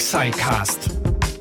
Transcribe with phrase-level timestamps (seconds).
[0.00, 0.88] Tuxicast,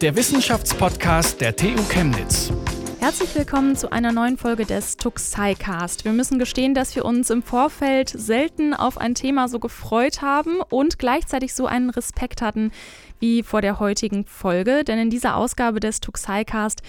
[0.02, 2.52] der Wissenschaftspodcast der TU Chemnitz.
[3.00, 6.04] Herzlich willkommen zu einer neuen Folge des Tuxicast.
[6.04, 10.60] Wir müssen gestehen, dass wir uns im Vorfeld selten auf ein Thema so gefreut haben
[10.70, 12.74] und gleichzeitig so einen Respekt hatten
[13.22, 16.82] wie vor der heutigen Folge, denn in dieser Ausgabe des Tuxicast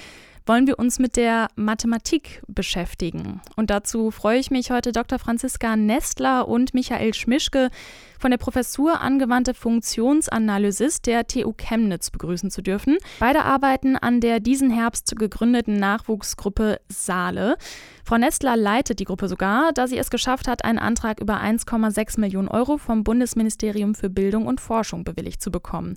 [0.50, 3.40] wollen wir uns mit der Mathematik beschäftigen.
[3.54, 5.20] Und dazu freue ich mich heute Dr.
[5.20, 7.70] Franziska Nestler und Michael Schmischke
[8.18, 12.98] von der Professur Angewandte Funktionsanalysis der TU Chemnitz begrüßen zu dürfen.
[13.20, 17.56] Beide arbeiten an der diesen Herbst gegründeten Nachwuchsgruppe Saale.
[18.04, 22.18] Frau Nestler leitet die Gruppe sogar, da sie es geschafft hat, einen Antrag über 1,6
[22.18, 25.94] Millionen Euro vom Bundesministerium für Bildung und Forschung bewilligt zu bekommen.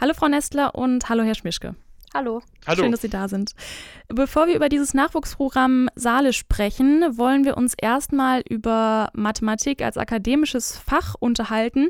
[0.00, 1.74] Hallo Frau Nestler und hallo Herr Schmischke.
[2.12, 2.42] Hallo.
[2.66, 2.82] Hallo.
[2.82, 3.52] Schön, dass Sie da sind.
[4.08, 10.76] Bevor wir über dieses Nachwuchsprogramm Saale sprechen, wollen wir uns erstmal über Mathematik als akademisches
[10.76, 11.88] Fach unterhalten.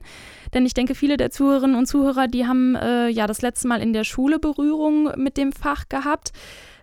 [0.52, 3.80] Denn ich denke, viele der Zuhörerinnen und Zuhörer, die haben äh, ja das letzte Mal
[3.80, 6.32] in der Schule Berührung mit dem Fach gehabt.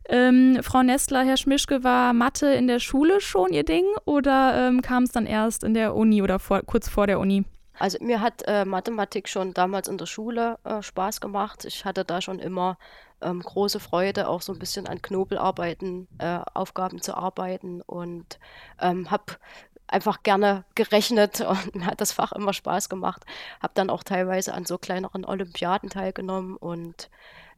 [0.09, 4.81] Ähm, Frau Nestler, Herr Schmischke, war Mathe in der Schule schon Ihr Ding oder ähm,
[4.81, 7.43] kam es dann erst in der Uni oder vor, kurz vor der Uni?
[7.79, 11.65] Also mir hat äh, Mathematik schon damals in der Schule äh, Spaß gemacht.
[11.65, 12.77] Ich hatte da schon immer
[13.21, 18.39] ähm, große Freude, auch so ein bisschen an Knobelarbeiten, äh, Aufgaben zu arbeiten und
[18.79, 19.37] ähm, habe
[19.87, 23.25] einfach gerne gerechnet und mir hat das Fach immer Spaß gemacht.
[23.61, 27.09] Habe dann auch teilweise an so kleineren Olympiaden teilgenommen und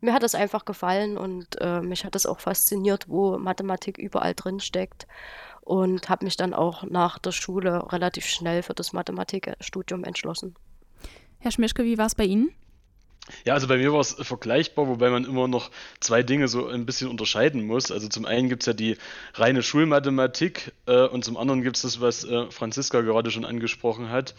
[0.01, 4.33] mir hat das einfach gefallen und äh, mich hat es auch fasziniert, wo Mathematik überall
[4.33, 5.07] drin steckt
[5.69, 10.55] und habe mich dann auch nach der Schule relativ schnell für das Mathematikstudium entschlossen.
[11.37, 12.49] Herr Schmischke, wie war es bei Ihnen?
[13.45, 16.87] Ja, also bei mir war es vergleichbar, wobei man immer noch zwei Dinge so ein
[16.87, 17.91] bisschen unterscheiden muss.
[17.91, 18.97] Also zum einen gibt es ja die
[19.35, 24.09] reine Schulmathematik äh, und zum anderen gibt es das, was äh, Franziska gerade schon angesprochen
[24.09, 24.33] hat,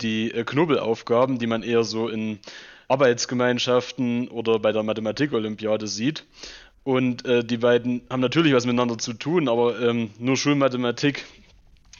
[0.00, 2.38] die äh, Knobelaufgaben, die man eher so in
[2.86, 6.24] Arbeitsgemeinschaften oder bei der Mathematik-Olympiade sieht.
[6.86, 11.24] Und äh, die beiden haben natürlich was miteinander zu tun, aber ähm, nur Schulmathematik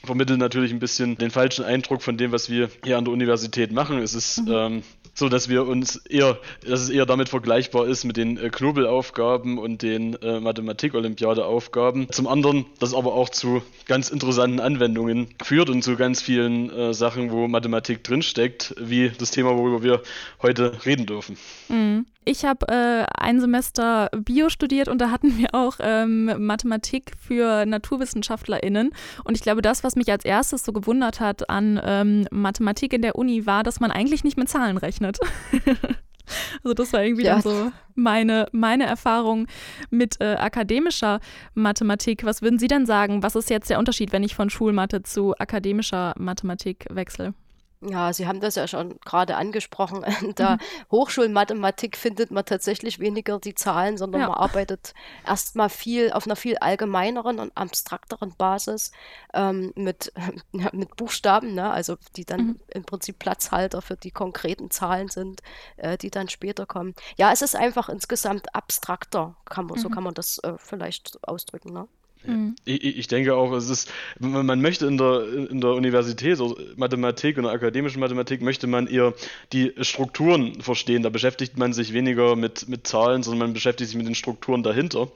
[0.05, 3.73] vermittelt natürlich ein bisschen den falschen Eindruck von dem, was wir hier an der Universität
[3.73, 3.97] machen.
[3.97, 4.53] Es ist mhm.
[4.53, 4.83] ähm,
[5.17, 9.57] so dass wir uns eher, dass es eher damit vergleichbar ist mit den äh, Knobelaufgaben
[9.57, 12.11] und den äh, Mathematik-Olympiade-Aufgaben.
[12.11, 16.93] Zum anderen, das aber auch zu ganz interessanten Anwendungen führt und zu ganz vielen äh,
[16.93, 20.03] Sachen, wo Mathematik drinsteckt, wie das Thema, worüber wir
[20.43, 21.35] heute reden dürfen.
[21.69, 22.05] Mhm.
[22.29, 27.65] Ich habe äh, ein Semester Bio studiert und da hatten wir auch ähm, Mathematik für
[27.65, 28.91] NaturwissenschaftlerInnen.
[29.23, 33.01] Und ich glaube, das, was mich als erstes so gewundert hat an ähm, Mathematik in
[33.01, 35.06] der Uni, war, dass man eigentlich nicht mit Zahlen rechnet.
[36.63, 37.33] also das war irgendwie ja.
[37.33, 39.47] dann so meine, meine Erfahrung
[39.89, 41.19] mit äh, akademischer
[41.53, 42.23] Mathematik.
[42.25, 43.23] Was würden Sie denn sagen?
[43.23, 47.33] Was ist jetzt der Unterschied, wenn ich von Schulmathe zu akademischer Mathematik wechsle?
[47.81, 50.03] Ja, Sie haben das ja schon gerade angesprochen.
[50.21, 50.59] In der mhm.
[50.91, 54.27] Hochschulmathematik findet man tatsächlich weniger die Zahlen, sondern ja.
[54.29, 54.93] man arbeitet
[55.25, 58.91] erstmal viel auf einer viel allgemeineren und abstrakteren Basis
[59.33, 60.11] ähm, mit,
[60.53, 61.69] ja, mit Buchstaben, ne?
[61.69, 62.59] also die dann mhm.
[62.69, 65.41] im Prinzip Platzhalter für die konkreten Zahlen sind,
[65.77, 66.95] äh, die dann später kommen.
[67.17, 69.81] Ja, es ist einfach insgesamt abstrakter, kann man, mhm.
[69.81, 71.73] so kann man das äh, vielleicht ausdrücken.
[71.73, 71.87] Ne?
[72.25, 72.55] Mhm.
[72.65, 77.37] Ich, ich, denke auch, es ist, man möchte in der, in der Universität, also Mathematik
[77.37, 79.13] und der akademischen Mathematik, möchte man eher
[79.53, 81.03] die Strukturen verstehen.
[81.03, 84.63] Da beschäftigt man sich weniger mit, mit Zahlen, sondern man beschäftigt sich mit den Strukturen
[84.63, 85.09] dahinter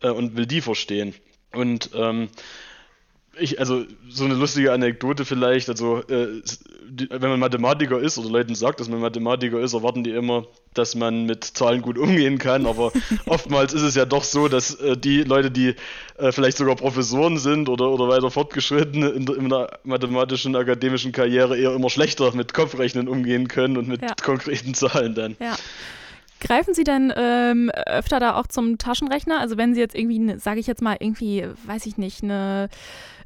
[0.00, 1.14] äh, und will die verstehen.
[1.52, 2.28] Und ähm,
[3.38, 6.42] ich, also so eine lustige Anekdote vielleicht, also äh,
[6.88, 10.46] die, wenn man Mathematiker ist oder Leuten sagt, dass man Mathematiker ist, erwarten die immer,
[10.74, 12.92] dass man mit Zahlen gut umgehen kann, aber
[13.26, 15.74] oftmals ist es ja doch so, dass äh, die Leute, die
[16.16, 21.12] äh, vielleicht sogar Professoren sind oder, oder weiter fortgeschritten in der, in der, mathematischen, akademischen
[21.12, 24.14] Karriere eher immer schlechter mit Kopfrechnen umgehen können und mit ja.
[24.22, 25.36] konkreten Zahlen dann.
[25.40, 25.56] Ja.
[26.40, 29.40] Greifen Sie denn ähm, öfter da auch zum Taschenrechner?
[29.40, 32.68] Also wenn Sie jetzt irgendwie, sage ich jetzt mal, irgendwie, weiß ich nicht, eine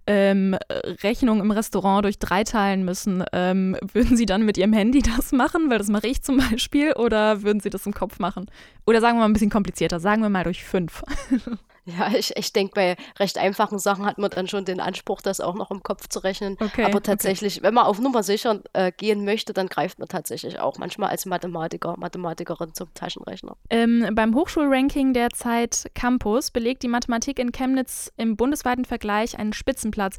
[0.06, 0.56] ähm,
[1.02, 5.32] Rechnung im Restaurant durch drei teilen müssen, ähm, würden Sie dann mit Ihrem Handy das
[5.32, 5.70] machen?
[5.70, 6.93] Weil das mache ich zum Beispiel.
[6.94, 8.46] Oder würden Sie das im Kopf machen?
[8.87, 11.02] Oder sagen wir mal ein bisschen komplizierter, sagen wir mal durch fünf.
[11.84, 15.40] Ja, ich, ich denke, bei recht einfachen Sachen hat man dann schon den Anspruch, das
[15.40, 16.56] auch noch im Kopf zu rechnen.
[16.61, 17.67] Okay, Aber tatsächlich, okay.
[17.67, 21.26] wenn man auf Nummer sicher äh, gehen möchte, dann greift man tatsächlich auch manchmal als
[21.26, 23.56] Mathematiker, Mathematikerin zum Taschenrechner.
[23.70, 29.52] Ähm, beim Hochschulranking der Zeit Campus belegt die Mathematik in Chemnitz im bundesweiten Vergleich einen
[29.52, 30.17] Spitzenplatz.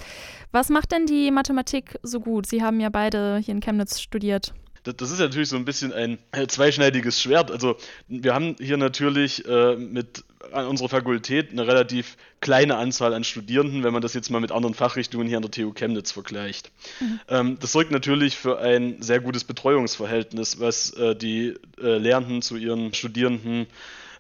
[0.51, 2.45] Was macht denn die Mathematik so gut?
[2.45, 4.54] Sie haben ja beide hier in Chemnitz studiert.
[4.83, 7.51] Das, das ist natürlich so ein bisschen ein äh, zweischneidiges Schwert.
[7.51, 7.77] Also
[8.07, 13.83] wir haben hier natürlich äh, mit an unserer Fakultät eine relativ kleine Anzahl an Studierenden,
[13.83, 16.71] wenn man das jetzt mal mit anderen Fachrichtungen hier an der TU Chemnitz vergleicht.
[17.00, 17.19] Mhm.
[17.30, 22.57] Ähm, das sorgt natürlich für ein sehr gutes Betreuungsverhältnis, was äh, die äh, Lehrenden zu
[22.57, 23.68] ihren Studierenden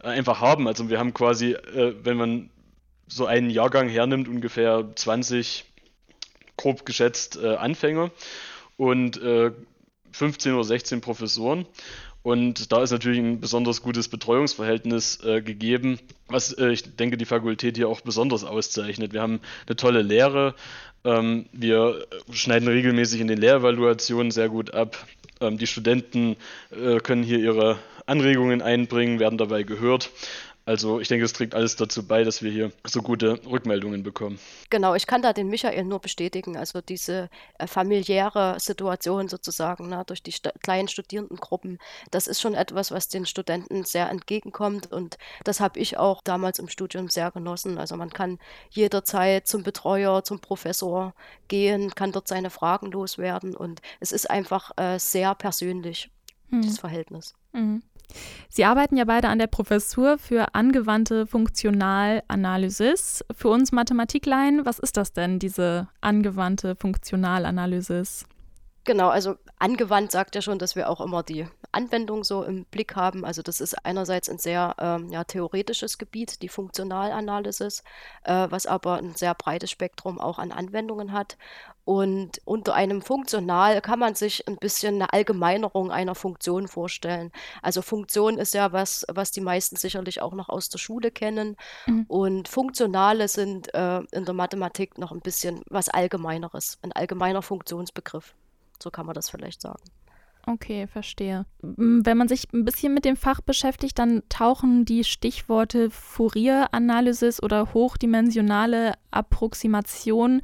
[0.01, 0.67] äh, einfach haben.
[0.67, 2.49] Also wir haben quasi, äh, wenn man
[3.07, 5.65] so einen Jahrgang hernimmt, ungefähr 20
[6.55, 8.11] grob geschätzt äh, Anfänger
[8.77, 9.19] und
[10.13, 11.65] 15 äh, oder 16 Professoren.
[12.23, 15.99] Und da ist natürlich ein besonders gutes Betreuungsverhältnis äh, gegeben,
[16.29, 19.11] was äh, ich denke, die Fakultät hier auch besonders auszeichnet.
[19.11, 20.55] Wir haben eine tolle Lehre.
[21.03, 25.05] Ähm, wir schneiden regelmäßig in den Lehrevaluationen sehr gut ab.
[25.41, 26.37] Ähm, die Studenten
[26.71, 30.09] äh, können hier ihre Anregungen einbringen, werden dabei gehört.
[30.65, 34.39] Also ich denke, es trägt alles dazu bei, dass wir hier so gute Rückmeldungen bekommen.
[34.69, 36.55] Genau, ich kann da den Michael nur bestätigen.
[36.55, 37.29] Also diese
[37.59, 41.79] äh, familiäre Situation sozusagen ne, durch die st kleinen Studierendengruppen,
[42.11, 44.89] das ist schon etwas, was den Studenten sehr entgegenkommt.
[44.89, 47.77] Und das habe ich auch damals im Studium sehr genossen.
[47.77, 48.39] Also man kann
[48.69, 51.13] jederzeit zum Betreuer, zum Professor
[51.49, 53.53] gehen, kann dort seine Fragen loswerden.
[53.53, 56.09] Und es ist einfach äh, sehr persönlich,
[56.49, 56.61] mhm.
[56.61, 57.33] das Verhältnis.
[57.51, 57.83] Mhm.
[58.49, 63.23] Sie arbeiten ja beide an der Professur für angewandte Funktionalanalysis.
[63.35, 68.25] Für uns Mathematikleien, was ist das denn, diese angewandte Funktionalanalysis?
[68.85, 72.95] Genau, also angewandt sagt ja schon, dass wir auch immer die Anwendung so im Blick
[72.95, 73.23] haben.
[73.23, 77.83] Also das ist einerseits ein sehr ähm, ja, theoretisches Gebiet, die Funktionalanalysis,
[78.23, 81.37] äh, was aber ein sehr breites Spektrum auch an Anwendungen hat.
[81.85, 87.31] Und unter einem Funktional kann man sich ein bisschen eine Allgemeinerung einer Funktion vorstellen.
[87.61, 91.55] Also Funktion ist ja was, was die meisten sicherlich auch noch aus der Schule kennen.
[91.85, 92.05] Mhm.
[92.07, 98.33] Und Funktionale sind äh, in der Mathematik noch ein bisschen was Allgemeineres, ein allgemeiner Funktionsbegriff.
[98.81, 99.83] So kann man das vielleicht sagen.
[100.45, 101.45] Okay, verstehe.
[101.61, 107.73] Wenn man sich ein bisschen mit dem Fach beschäftigt, dann tauchen die Stichworte Fourier-Analysis oder
[107.73, 110.41] hochdimensionale Approximation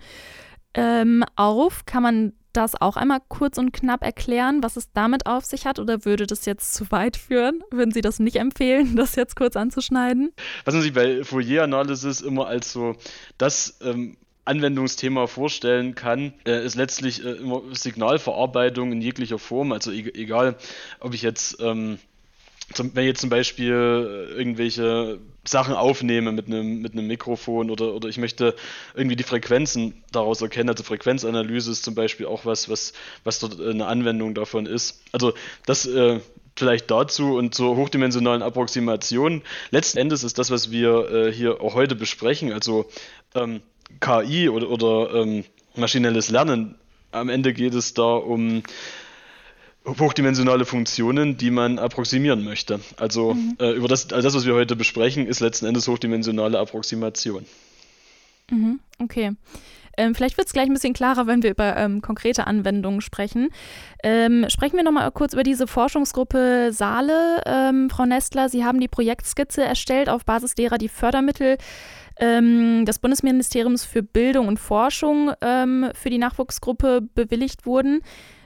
[0.74, 1.86] ähm, auf.
[1.86, 5.80] Kann man das auch einmal kurz und knapp erklären, was es damit auf sich hat?
[5.80, 7.62] Oder würde das jetzt zu weit führen?
[7.70, 10.32] Würden Sie das nicht empfehlen, das jetzt kurz anzuschneiden?
[10.64, 12.96] Was man sich bei Fourier-Analysis immer als so
[13.38, 14.16] das ähm,
[14.50, 19.72] Anwendungsthema vorstellen kann, äh, ist letztlich äh, immer Signalverarbeitung in jeglicher Form.
[19.72, 20.56] Also e egal,
[21.00, 22.00] ob ich jetzt ähm,
[22.74, 27.94] zum, wenn ich jetzt zum Beispiel äh, irgendwelche Sachen aufnehme mit einem, mit Mikrofon oder,
[27.94, 28.56] oder ich möchte
[28.96, 32.94] irgendwie die Frequenzen daraus erkennen, also Frequenzanalyse ist zum Beispiel auch was, was,
[33.24, 35.04] was dort eine Anwendung davon ist.
[35.12, 35.34] Also
[35.66, 36.20] das äh,
[36.56, 39.42] vielleicht dazu und zur hochdimensionalen Approximation.
[39.72, 42.86] Letzten Endes ist das, was wir äh, hier auch heute besprechen, also
[43.34, 43.62] ähm,
[44.00, 45.44] KI oder, oder ähm,
[45.76, 46.76] maschinelles Lernen.
[47.12, 48.64] Am Ende geht es da um
[49.86, 52.80] hochdimensionale Funktionen, die man approximieren möchte.
[52.98, 53.58] Also mhm.
[53.60, 57.46] äh, über das, also das, was wir heute besprechen, ist letzten Endes hochdimensionale Approximation.
[58.52, 58.80] Mhm.
[59.00, 59.32] Okay.
[59.98, 63.50] Ähm, vielleicht wird es gleich ein bisschen klarer, wenn wir über ähm, konkrete Anwendungen sprechen.
[64.02, 67.42] Ähm, sprechen wir nochmal kurz über diese Forschungsgruppe Saale.
[67.46, 71.58] Ähm, Frau Nestler, Sie haben die Projektskizze erstellt, auf Basis derer die Fördermittel
[72.20, 78.02] ähm, des Bundesministeriums für Bildung und Forschung ähm, für die Nachwuchsgruppe bewilligt wurden.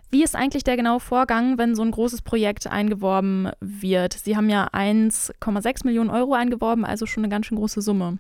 [0.10, 4.14] Wie ist eigentlich der genaue Vorgang, wenn so ein großes Projekt eingeworben wird?
[4.14, 8.20] Sie haben ja 1,6 Millionen Euro eingeworben, also schon eine ganz schön große Summe.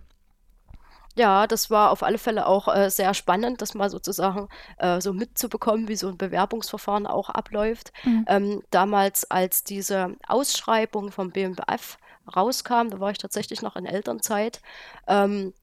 [1.15, 4.47] Ja, das war auf alle Fälle auch äh, sehr spannend, das mal sozusagen
[4.77, 7.93] äh, so mitzubekommen, wie so ein Bewerbungsverfahren auch abläuft.
[8.03, 8.25] Mhm.
[8.27, 14.61] Ähm, damals, als diese Ausschreibung vom BMBF rauskam, da war ich tatsächlich noch in Elternzeit,
[15.07, 15.53] ähm,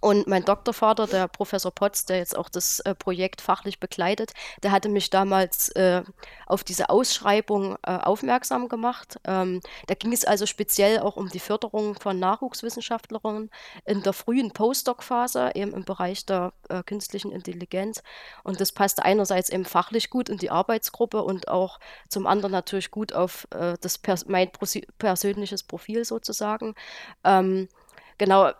[0.00, 4.32] und mein Doktorvater, der Professor Potts, der jetzt auch das äh, Projekt fachlich begleitet,
[4.62, 6.02] der hatte mich damals äh,
[6.46, 9.20] auf diese Ausschreibung äh, aufmerksam gemacht.
[9.24, 13.50] Ähm, da ging es also speziell auch um die Förderung von Nachwuchswissenschaftlerinnen
[13.84, 18.02] in der frühen Postdoc-Phase, eben im Bereich der äh, künstlichen Intelligenz.
[18.42, 21.78] Und das passte einerseits eben fachlich gut in die Arbeitsgruppe und auch
[22.08, 24.50] zum anderen natürlich gut auf äh, das pers mein
[24.98, 26.74] persönliches Profil sozusagen.
[27.22, 27.68] Ähm,
[28.16, 28.52] genau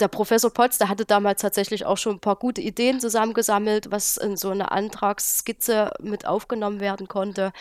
[0.00, 4.16] der Professor Potts, der hatte damals tatsächlich auch schon ein paar gute Ideen zusammengesammelt, was
[4.16, 7.52] in so eine Antragsskizze mit aufgenommen werden konnte.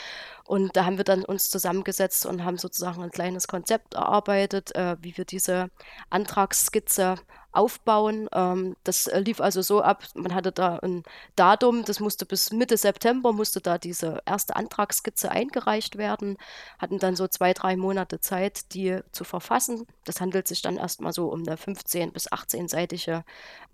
[0.49, 4.97] Und da haben wir dann uns zusammengesetzt und haben sozusagen ein kleines Konzept erarbeitet, äh,
[4.99, 5.69] wie wir diese
[6.09, 7.17] Antragsskizze
[7.51, 8.27] aufbauen.
[8.33, 11.03] Ähm, das äh, lief also so ab, man hatte da ein
[11.35, 16.37] Datum, das musste bis Mitte September, musste da diese erste Antragsskizze eingereicht werden,
[16.79, 19.85] hatten dann so zwei, drei Monate Zeit, die zu verfassen.
[20.05, 23.23] Das handelt sich dann erstmal so um eine 15- bis 18-seitige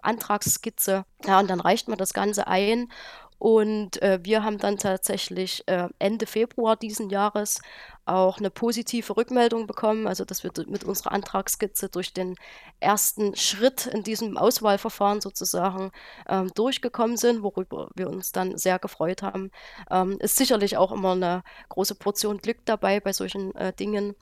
[0.02, 1.06] Antragsskizze.
[1.26, 2.92] Ja, und dann reicht man das Ganze ein
[3.38, 7.62] Und äh, wir haben dann tatsächlich äh, Ende Februar diesen Jahres
[8.06, 12.36] auch eine positive Rückmeldung bekommen, also dass wir mit unserer Antragsskizze durch den
[12.80, 15.92] ersten Schritt in diesem Auswahlverfahren sozusagen
[16.30, 19.52] ähm, durchgekommen sind, worüber wir uns dann sehr gefreut haben.
[19.90, 24.16] Ähm, ist sicherlich auch immer eine große Portion Glück dabei bei solchen äh, Dingen.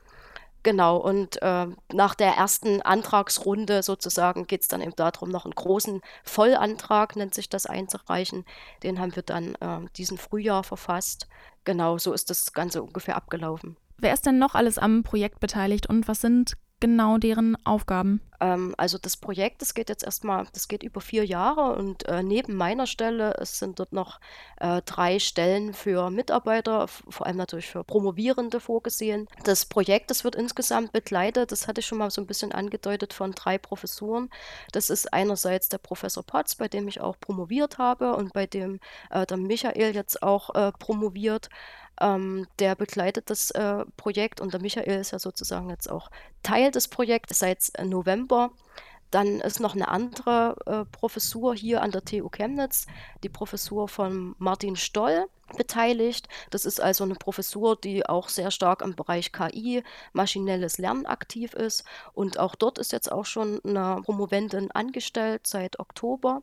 [0.64, 5.56] Genau, und äh, nach der ersten Antragsrunde sozusagen geht es dann eben darum, noch einen
[5.56, 8.46] großen Vollantrag, nennt sich das, einzureichen.
[8.82, 11.28] Den haben wir dann äh, diesen Frühjahr verfasst.
[11.66, 13.76] Genau, so ist das Ganze ungefähr abgelaufen.
[13.98, 16.54] Wer ist denn noch alles am Projekt beteiligt und was sind
[16.84, 18.20] genau deren Aufgaben?
[18.42, 22.22] Ähm, also das Projekt, das geht jetzt erstmal, das geht über vier Jahre und äh,
[22.22, 24.20] neben meiner Stelle, es sind dort noch
[24.58, 29.30] äh, drei Stellen für Mitarbeiter, vor allem natürlich für Promovierende vorgesehen.
[29.46, 33.14] Das Projekt, das wird insgesamt begleitet, das hatte ich schon mal so ein bisschen angedeutet,
[33.14, 34.30] von drei Professuren.
[34.74, 38.82] Das ist einerseits der Professor Potts, bei dem ich auch promoviert habe und bei dem
[39.10, 41.48] äh, der Michael jetzt auch äh, promoviert.
[42.04, 46.12] Ähm, der begleitet das äh, Projekt und der Michael ist ja sozusagen jetzt auch
[46.44, 48.52] Teil des Projekts seit November.
[49.10, 52.88] Dann ist noch eine andere äh, Professur hier an der TU Chemnitz,
[53.24, 56.28] die Professur von Martin Stoll beteiligt.
[56.50, 61.54] Das ist also eine Professur, die auch sehr stark im Bereich KI, maschinelles Lernen aktiv
[61.54, 61.86] ist.
[62.14, 66.42] Und auch dort ist jetzt auch schon eine Promoventin angestellt seit Oktober.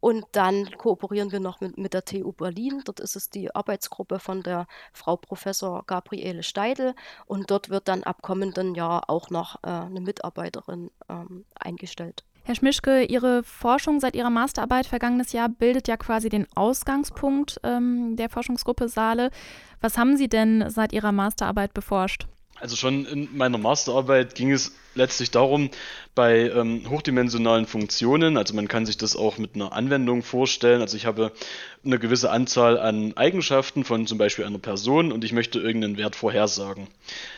[0.00, 2.82] Und dann kooperieren wir noch mit, mit der TU Berlin.
[2.84, 6.94] Dort ist es die Arbeitsgruppe von der Frau Professor Gabriele Steidel.
[7.26, 12.24] Und dort wird dann ab kommenden Jahr auch noch äh, eine Mitarbeiterin ähm, eingestellt.
[12.44, 18.14] Herr Schmischke, Ihre Forschung seit Ihrer Masterarbeit vergangenes Jahr bildet ja quasi den Ausgangspunkt ähm,
[18.14, 19.30] der Forschungsgruppe Saale.
[19.80, 22.28] Was haben Sie denn seit Ihrer Masterarbeit beforscht?
[22.60, 25.70] Also schon in meiner Masterarbeit ging es letztlich darum,
[26.14, 30.96] bei ähm, hochdimensionalen Funktionen, also man kann sich das auch mit einer Anwendung vorstellen, also
[30.96, 31.32] ich habe
[31.84, 36.16] eine gewisse Anzahl an Eigenschaften von zum Beispiel einer Person und ich möchte irgendeinen Wert
[36.16, 36.86] vorhersagen.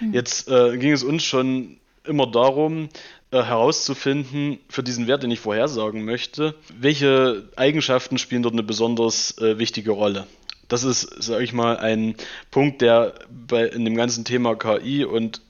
[0.00, 0.14] Mhm.
[0.14, 2.88] Jetzt äh, ging es uns schon immer darum,
[3.32, 9.36] äh, herauszufinden, für diesen Wert, den ich vorhersagen möchte, welche Eigenschaften spielen dort eine besonders
[9.38, 10.26] äh, wichtige Rolle
[10.68, 12.14] das ist, sage ich mal, ein
[12.50, 15.40] Punkt, der bei, in dem ganzen Thema KI und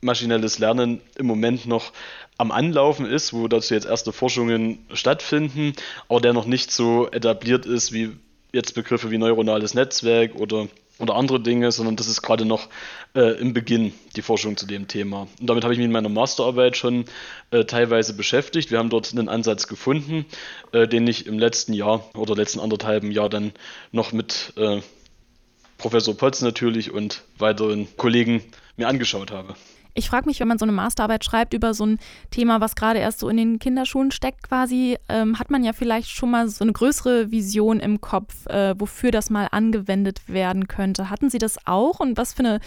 [0.00, 1.92] maschinelles Lernen im Moment noch
[2.38, 5.74] am Anlaufen ist, wo dazu jetzt erste Forschungen stattfinden,
[6.08, 8.12] aber der noch nicht so etabliert ist wie
[8.52, 10.68] jetzt Begriffe wie neuronales Netzwerk oder
[10.98, 12.68] oder andere Dinge, sondern das ist gerade noch
[13.14, 15.28] äh, im Beginn die Forschung zu dem Thema.
[15.40, 17.04] Und damit habe ich mich in meiner Masterarbeit schon
[17.50, 18.70] äh, teilweise beschäftigt.
[18.70, 20.26] Wir haben dort einen Ansatz gefunden,
[20.72, 23.52] äh, den ich im letzten Jahr oder letzten anderthalben Jahr dann
[23.92, 24.80] noch mit äh,
[25.78, 28.42] Professor Potz natürlich und weiteren Kollegen
[28.76, 29.54] mir angeschaut habe.
[29.98, 31.98] Ich frage mich, wenn man so eine Masterarbeit schreibt über so ein
[32.30, 36.10] Thema, was gerade erst so in den Kinderschuhen steckt, quasi, ähm, hat man ja vielleicht
[36.10, 41.10] schon mal so eine größere Vision im Kopf, äh, wofür das mal angewendet werden könnte.
[41.10, 42.60] Hatten Sie das auch und was für, eine,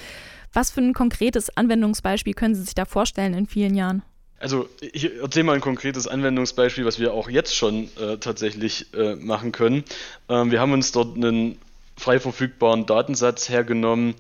[0.52, 4.04] was für ein konkretes Anwendungsbeispiel können Sie sich da vorstellen in vielen Jahren?
[4.40, 9.16] Also ich erzähle mal ein konkretes Anwendungsbeispiel, was wir auch jetzt schon äh, tatsächlich äh,
[9.16, 9.86] machen können.
[10.28, 11.60] Ähm, wir haben uns dort einen
[11.96, 14.16] frei verfügbaren Datensatz hergenommen,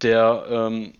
[0.00, 0.92] der ähm,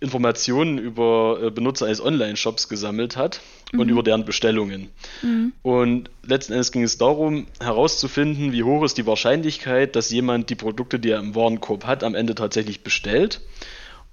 [0.00, 3.40] Informationen über äh, Benutzer eines Online-Shops gesammelt hat
[3.72, 3.80] mhm.
[3.80, 4.90] und über deren Bestellungen.
[5.22, 5.52] Mhm.
[5.62, 10.54] Und letzten Endes ging es darum, herauszufinden, wie hoch ist die Wahrscheinlichkeit, dass jemand die
[10.54, 13.40] Produkte, die er im Warenkorb hat, am Ende tatsächlich bestellt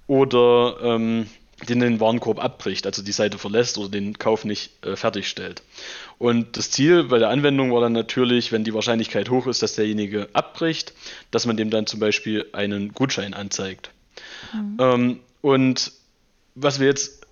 [0.08, 1.26] oder ähm,
[1.68, 5.62] den den Warenkorb abbricht, also die Seite verlässt oder den Kauf nicht äh, fertigstellt.
[6.18, 9.74] Und das Ziel bei der Anwendung war dann natürlich, wenn die Wahrscheinlichkeit hoch ist, dass
[9.74, 10.92] derjenige abbricht,
[11.30, 13.90] dass man dem dann zum Beispiel einen Gutschein anzeigt.
[14.52, 14.76] Mhm.
[14.78, 15.92] Ähm, und
[16.56, 17.24] was wir jetzt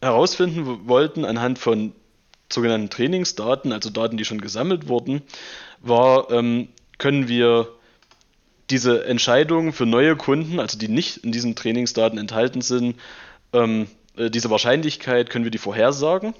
[0.00, 1.92] herausfinden wollten anhand von
[2.52, 5.22] sogenannten Trainingsdaten, also Daten, die schon gesammelt wurden,
[5.80, 7.68] war, ähm, können wir
[8.68, 12.96] diese Entscheidung für neue Kunden, also die nicht in diesen Trainingsdaten enthalten sind,
[13.52, 16.34] ähm, äh, diese Wahrscheinlichkeit, können wir die vorhersagen?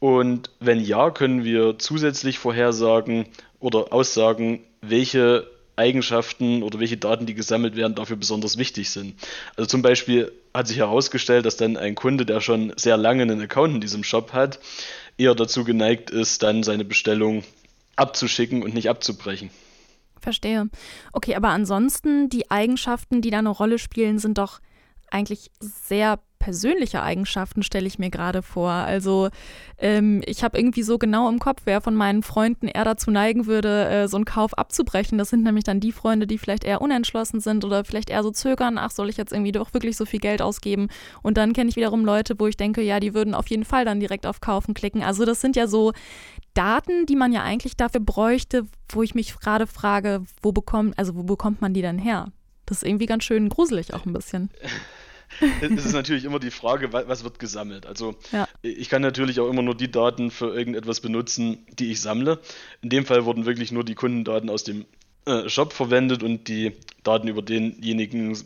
[0.00, 3.26] Und wenn ja, können wir zusätzlich vorhersagen
[3.60, 9.14] oder aussagen, welche Eigenschaften oder welche Daten, die gesammelt werden, dafür besonders wichtig sind.
[9.56, 13.40] Also zum Beispiel hat sich herausgestellt, dass dann ein Kunde, der schon sehr lange einen
[13.40, 14.60] Account in diesem Shop hat,
[15.18, 17.44] eher dazu geneigt ist, dann seine Bestellung
[17.96, 19.50] abzuschicken und nicht abzubrechen.
[20.20, 20.70] Verstehe.
[21.12, 24.60] Okay, aber ansonsten die Eigenschaften, die da eine Rolle spielen, sind doch
[25.10, 28.70] eigentlich sehr persönliche Eigenschaften stelle ich mir gerade vor.
[28.70, 29.30] Also
[29.78, 33.46] ähm, ich habe irgendwie so genau im Kopf, wer von meinen Freunden eher dazu neigen
[33.46, 35.16] würde, äh, so einen Kauf abzubrechen.
[35.16, 38.30] Das sind nämlich dann die Freunde, die vielleicht eher unentschlossen sind oder vielleicht eher so
[38.30, 40.88] zögern, ach, soll ich jetzt irgendwie doch wirklich so viel Geld ausgeben?
[41.22, 43.86] Und dann kenne ich wiederum Leute, wo ich denke, ja, die würden auf jeden Fall
[43.86, 45.02] dann direkt auf Kaufen klicken.
[45.02, 45.94] Also das sind ja so
[46.52, 51.14] Daten, die man ja eigentlich dafür bräuchte, wo ich mich gerade frage, wo bekommt, also
[51.14, 52.26] wo bekommt man die dann her?
[52.66, 54.50] Das ist irgendwie ganz schön gruselig auch ein bisschen.
[55.60, 57.86] es ist natürlich immer die Frage, was wird gesammelt.
[57.86, 58.48] Also ja.
[58.62, 62.38] ich kann natürlich auch immer nur die Daten für irgendetwas benutzen, die ich sammle.
[62.82, 64.84] In dem Fall wurden wirklich nur die Kundendaten aus dem
[65.26, 66.72] äh, Shop verwendet und die
[67.02, 68.36] Daten über denjenigen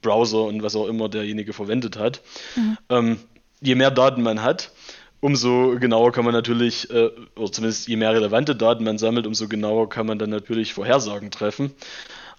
[0.00, 2.22] Browser und was auch immer derjenige verwendet hat.
[2.56, 2.78] Mhm.
[2.88, 3.18] Ähm,
[3.60, 4.72] je mehr Daten man hat,
[5.20, 9.48] umso genauer kann man natürlich, äh, oder zumindest je mehr relevante Daten man sammelt, umso
[9.48, 11.72] genauer kann man dann natürlich Vorhersagen treffen.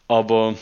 [0.08, 0.56] Aber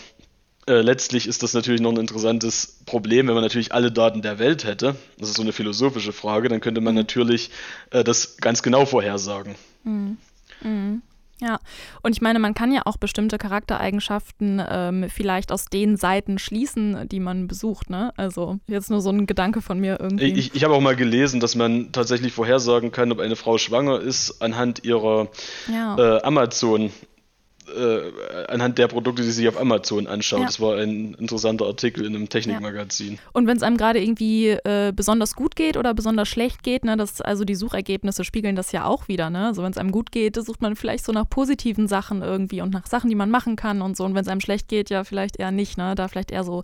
[0.68, 4.40] äh, letztlich ist das natürlich noch ein interessantes Problem, wenn man natürlich alle Daten der
[4.40, 4.96] Welt hätte.
[5.18, 7.00] Das ist so eine philosophische Frage, dann könnte man mhm.
[7.00, 7.50] natürlich
[7.90, 9.56] äh, das ganz genau vorhersagen.
[9.84, 10.18] Mhm.
[10.62, 11.02] Mhm.
[11.42, 11.60] Ja,
[12.04, 17.10] und ich meine, man kann ja auch bestimmte Charaktereigenschaften ähm, vielleicht aus den Seiten schließen,
[17.10, 18.14] die man besucht, ne?
[18.16, 20.34] Also jetzt nur so ein Gedanke von mir irgendwie.
[20.34, 24.00] Ich, ich habe auch mal gelesen, dass man tatsächlich vorhersagen kann, ob eine Frau schwanger
[24.00, 25.30] ist anhand ihrer
[25.68, 25.98] ja.
[25.98, 26.92] äh, Amazon
[27.76, 30.40] äh, anhand der Produkte, die sich auf Amazon anschaut.
[30.40, 30.46] Ja.
[30.46, 33.14] Das war ein interessanter Artikel in einem Technikmagazin.
[33.14, 33.20] Ja.
[33.34, 36.98] Und wenn es einem gerade irgendwie äh, besonders gut geht oder besonders schlecht geht, ne,
[36.98, 39.30] das, also die Suchergebnisse spiegeln das ja auch wieder.
[39.30, 39.48] Ne?
[39.48, 42.74] Also wenn es einem gut geht, sucht man vielleicht so nach positiven Sachen irgendwie und
[42.74, 44.04] nach Sachen, die man machen kann und so.
[44.04, 45.78] Und wenn es einem schlecht geht, ja vielleicht eher nicht.
[45.78, 45.96] Ne?
[45.96, 46.64] Da vielleicht eher so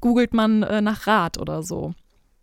[0.00, 1.94] googelt man äh, nach Rat oder so.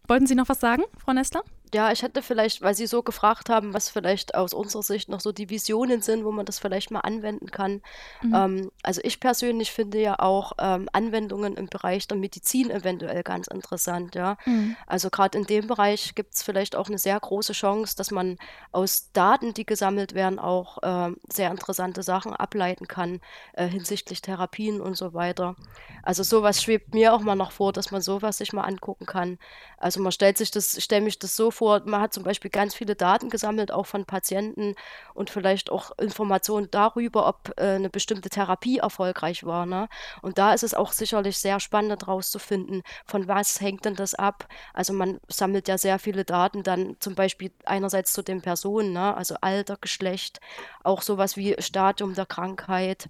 [0.07, 1.43] Wollten Sie noch was sagen, Frau Nestler?
[1.73, 5.19] Ja, ich hätte vielleicht, weil Sie so gefragt haben, was vielleicht aus unserer Sicht noch
[5.19, 7.81] so die Visionen sind, wo man das vielleicht mal anwenden kann.
[8.21, 8.33] Mhm.
[8.35, 13.47] Ähm, also ich persönlich finde ja auch ähm, Anwendungen im Bereich der Medizin eventuell ganz
[13.47, 14.37] interessant, ja.
[14.45, 14.75] Mhm.
[14.87, 18.37] Also gerade in dem Bereich gibt es vielleicht auch eine sehr große Chance, dass man
[18.71, 23.19] aus Daten, die gesammelt werden, auch äh, sehr interessante Sachen ableiten kann
[23.53, 25.55] äh, hinsichtlich Therapien und so weiter.
[26.03, 29.37] Also sowas schwebt mir auch mal noch vor, dass man sowas sich mal angucken kann.
[29.77, 32.75] Also man stellt sich das, stelle mich das so vor, man hat zum Beispiel ganz
[32.75, 34.75] viele Daten gesammelt, auch von Patienten
[35.13, 39.65] und vielleicht auch Informationen darüber, ob äh, eine bestimmte Therapie erfolgreich war.
[39.65, 39.87] Ne?
[40.21, 44.47] Und da ist es auch sicherlich sehr spannend herauszufinden, von was hängt denn das ab.
[44.73, 49.15] Also man sammelt ja sehr viele Daten dann zum Beispiel einerseits zu den Personen, ne?
[49.15, 50.39] also Alter, Geschlecht,
[50.83, 53.09] auch sowas wie Stadium der Krankheit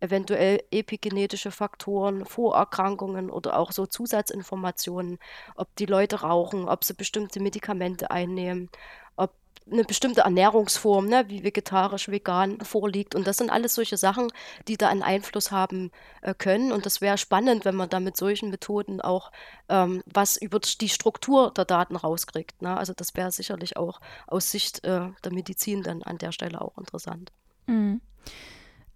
[0.00, 5.18] eventuell epigenetische Faktoren, Vorerkrankungen oder auch so Zusatzinformationen,
[5.54, 8.68] ob die Leute rauchen, ob sie bestimmte Medikamente einnehmen,
[9.16, 9.32] ob
[9.70, 13.14] eine bestimmte Ernährungsform, ne, wie vegetarisch, vegan vorliegt.
[13.14, 14.30] Und das sind alles solche Sachen,
[14.68, 15.90] die da einen Einfluss haben
[16.20, 16.72] äh, können.
[16.72, 19.32] Und das wäre spannend, wenn man da mit solchen Methoden auch
[19.68, 22.62] ähm, was über die Struktur der Daten rauskriegt.
[22.62, 22.76] Ne?
[22.76, 26.78] Also das wäre sicherlich auch aus Sicht äh, der Medizin dann an der Stelle auch
[26.78, 27.32] interessant.
[27.66, 28.00] Mhm.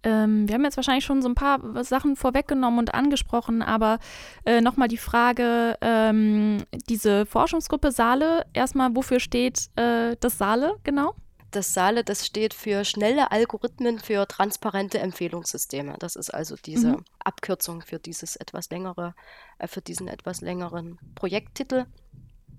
[0.03, 3.99] Ähm, wir haben jetzt wahrscheinlich schon so ein paar Sachen vorweggenommen und angesprochen, aber
[4.45, 11.13] äh, nochmal die Frage, ähm, diese Forschungsgruppe Saale, erstmal, wofür steht äh, das Saale genau?
[11.51, 15.95] Das SALE, das steht für schnelle Algorithmen für transparente Empfehlungssysteme.
[15.99, 17.05] Das ist also diese mhm.
[17.19, 19.13] Abkürzung für dieses etwas längere,
[19.59, 21.87] äh, für diesen etwas längeren Projekttitel.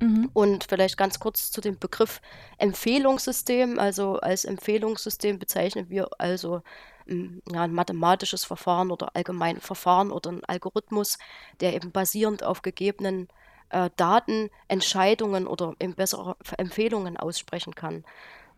[0.00, 0.30] Mhm.
[0.34, 2.20] Und vielleicht ganz kurz zu dem Begriff
[2.58, 3.78] Empfehlungssystem.
[3.78, 6.62] Also als Empfehlungssystem bezeichnen wir also
[7.06, 11.18] ja, ein mathematisches Verfahren oder allgemein Verfahren oder ein Algorithmus,
[11.60, 13.28] der eben basierend auf gegebenen
[13.70, 18.04] äh, Daten Entscheidungen oder eben bessere Empfehlungen aussprechen kann.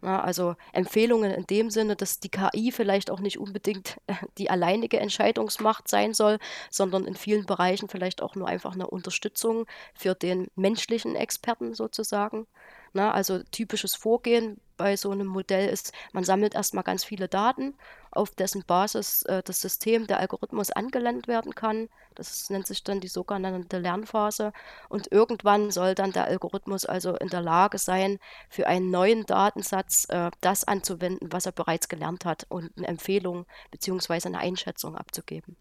[0.05, 4.51] Ja, also Empfehlungen in dem Sinne, dass die KI vielleicht auch nicht unbedingt äh, die
[4.51, 6.39] alleinige Entscheidungsmacht sein soll,
[6.71, 12.47] sondern in vielen Bereichen vielleicht auch nur einfach eine Unterstützung für den menschlichen Experten sozusagen.
[12.93, 17.75] Na, also typisches Vorgehen bei so einem Modell ist, man sammelt erstmal ganz viele Daten,
[18.17, 21.89] auf dessen Basis äh, das System, der Algorithmus angelernt werden kann.
[22.15, 24.53] Das nennt sich dann die sogenannte Lernphase.
[24.89, 30.07] Und irgendwann soll dann der Algorithmus also in der Lage sein, für einen neuen Datensatz
[30.09, 34.27] äh, das anzuwenden, was er bereits gelernt hat und eine Empfehlung bzw.
[34.27, 35.57] eine Einschätzung abzugeben.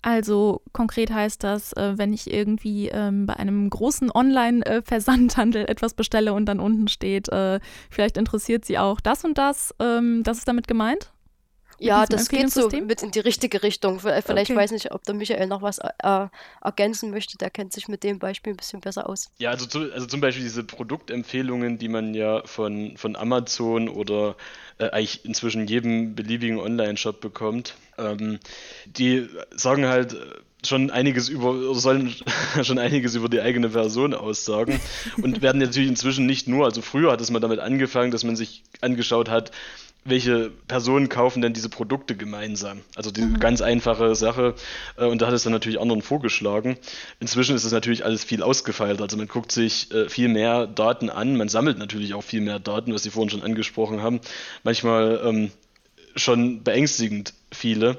[0.00, 6.32] Also konkret heißt das, äh, wenn ich irgendwie ähm, bei einem großen Online-Versandhandel etwas bestelle
[6.34, 7.58] und dann unten steht, äh,
[7.90, 11.12] vielleicht interessiert Sie auch das und das, ähm, das ist damit gemeint?
[11.78, 14.00] Ja, das geht so mit in die richtige Richtung.
[14.00, 14.56] Vielleicht okay.
[14.56, 16.26] weiß nicht, ob der Michael noch was äh,
[16.62, 17.38] ergänzen möchte.
[17.38, 19.30] Der kennt sich mit dem Beispiel ein bisschen besser aus.
[19.38, 24.36] Ja, also, zu, also zum Beispiel diese Produktempfehlungen, die man ja von, von Amazon oder
[24.78, 28.38] äh, eigentlich inzwischen jedem beliebigen Online-Shop bekommt, ähm,
[28.86, 30.16] die sagen halt
[30.66, 32.14] schon einiges über, sollen
[32.62, 34.80] schon einiges über die eigene Person aussagen
[35.22, 38.36] und werden natürlich inzwischen nicht nur, also früher hat es mal damit angefangen, dass man
[38.36, 39.52] sich angeschaut hat,
[40.08, 42.80] welche Personen kaufen denn diese Produkte gemeinsam?
[42.96, 43.40] Also die mhm.
[43.40, 44.54] ganz einfache Sache.
[44.96, 46.76] Äh, und da hat es dann natürlich anderen vorgeschlagen.
[47.20, 49.00] Inzwischen ist es natürlich alles viel ausgefeilt.
[49.00, 51.36] Also man guckt sich äh, viel mehr Daten an.
[51.36, 54.20] Man sammelt natürlich auch viel mehr Daten, was Sie vorhin schon angesprochen haben.
[54.62, 55.50] Manchmal ähm,
[56.16, 57.98] schon beängstigend viele.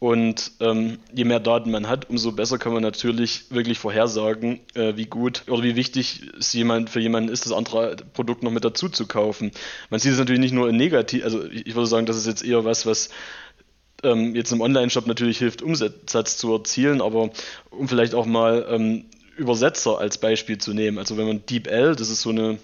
[0.00, 4.96] Und ähm, je mehr Daten man hat, umso besser kann man natürlich wirklich vorhersagen, äh,
[4.96, 8.64] wie gut oder wie wichtig es jemand, für jemanden ist, das andere Produkt noch mit
[8.64, 9.50] dazu zu kaufen.
[9.90, 12.44] Man sieht es natürlich nicht nur in negativ, also ich würde sagen, das ist jetzt
[12.44, 13.08] eher was, was
[14.04, 17.30] ähm, jetzt im Online-Shop natürlich hilft, Umsatz zu erzielen, aber
[17.70, 19.06] um vielleicht auch mal ähm,
[19.36, 20.98] Übersetzer als Beispiel zu nehmen.
[20.98, 22.58] Also wenn man DeepL, das ist so eine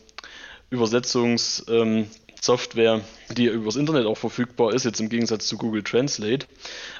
[0.71, 2.07] Übersetzungs- ähm,
[2.45, 3.01] Software,
[3.37, 6.47] die übers Internet auch verfügbar ist, jetzt im Gegensatz zu Google Translate.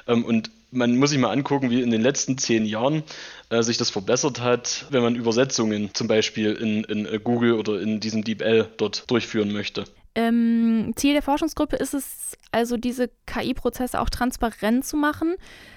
[0.07, 3.03] Ähm, und man muss sich mal angucken, wie in den letzten zehn Jahren
[3.49, 7.79] äh, sich das verbessert hat, wenn man Übersetzungen zum Beispiel in, in äh, Google oder
[7.79, 9.85] in diesem DeepL dort durchführen möchte.
[10.15, 15.35] Ähm, Ziel der Forschungsgruppe ist es also, diese KI-Prozesse auch transparent zu machen.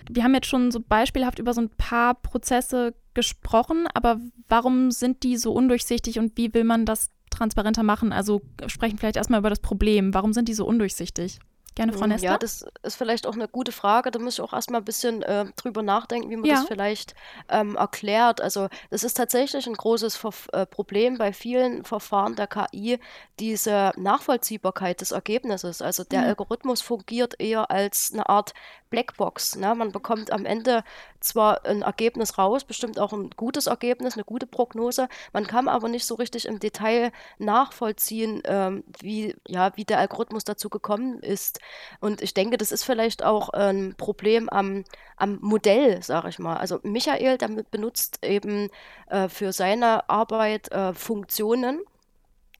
[0.08, 5.24] Wir haben jetzt schon so beispielhaft über so ein paar Prozesse gesprochen, aber warum sind
[5.24, 8.12] die so undurchsichtig und wie will man das transparenter machen?
[8.12, 10.14] Also sprechen vielleicht erstmal über das Problem.
[10.14, 11.40] Warum sind die so undurchsichtig?
[11.78, 12.26] Gerne, Frau Nester.
[12.26, 14.10] Ja, das ist vielleicht auch eine gute Frage.
[14.10, 16.56] Da muss ich auch erstmal ein bisschen äh, drüber nachdenken, wie man ja.
[16.56, 17.14] das vielleicht
[17.48, 18.40] ähm, erklärt.
[18.40, 22.98] Also, das ist tatsächlich ein großes Ver äh, Problem bei vielen Verfahren der KI,
[23.38, 25.80] diese Nachvollziehbarkeit des Ergebnisses.
[25.80, 26.26] Also, der mhm.
[26.26, 28.54] Algorithmus fungiert eher als eine Art
[28.90, 29.56] Blackbox.
[29.56, 29.74] Ne?
[29.74, 30.84] Man bekommt am Ende
[31.20, 35.08] zwar ein Ergebnis raus, bestimmt auch ein gutes Ergebnis, eine gute Prognose.
[35.32, 40.44] Man kann aber nicht so richtig im Detail nachvollziehen, ähm, wie, ja, wie der Algorithmus
[40.44, 41.60] dazu gekommen ist.
[42.00, 44.84] Und ich denke, das ist vielleicht auch ein Problem am,
[45.16, 46.56] am Modell, sage ich mal.
[46.56, 48.70] Also Michael, der benutzt eben
[49.08, 51.80] äh, für seine Arbeit äh, Funktionen.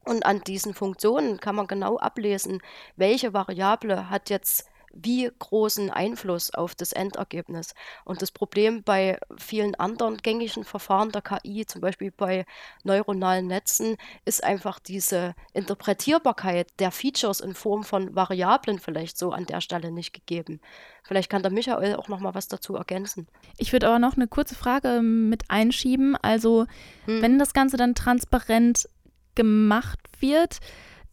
[0.04, 2.62] Und an diesen Funktionen kann man genau ablesen,
[2.96, 7.74] welche Variable hat jetzt wie großen Einfluss auf das Endergebnis.
[8.04, 12.46] Und das Problem bei vielen anderen gängigen Verfahren der KI, zum Beispiel bei
[12.84, 19.46] neuronalen Netzen, ist einfach diese Interpretierbarkeit der Features in Form von Variablen vielleicht so an
[19.46, 20.60] der Stelle nicht gegeben.
[21.02, 23.28] Vielleicht kann der Michael auch noch mal was dazu ergänzen.
[23.56, 26.16] Ich würde aber noch eine kurze Frage mit einschieben.
[26.16, 26.66] Also,
[27.06, 27.22] hm.
[27.22, 28.88] wenn das Ganze dann transparent
[29.34, 30.58] gemacht wird,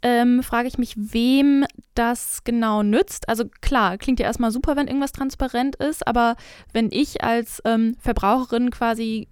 [0.02, 3.28] ähm, frage ich mich, wem das genau nützt.
[3.30, 6.36] Also klar, klingt ja erstmal super, wenn irgendwas transparent ist, aber
[6.74, 9.28] wenn ich als ähm, Verbraucherin quasi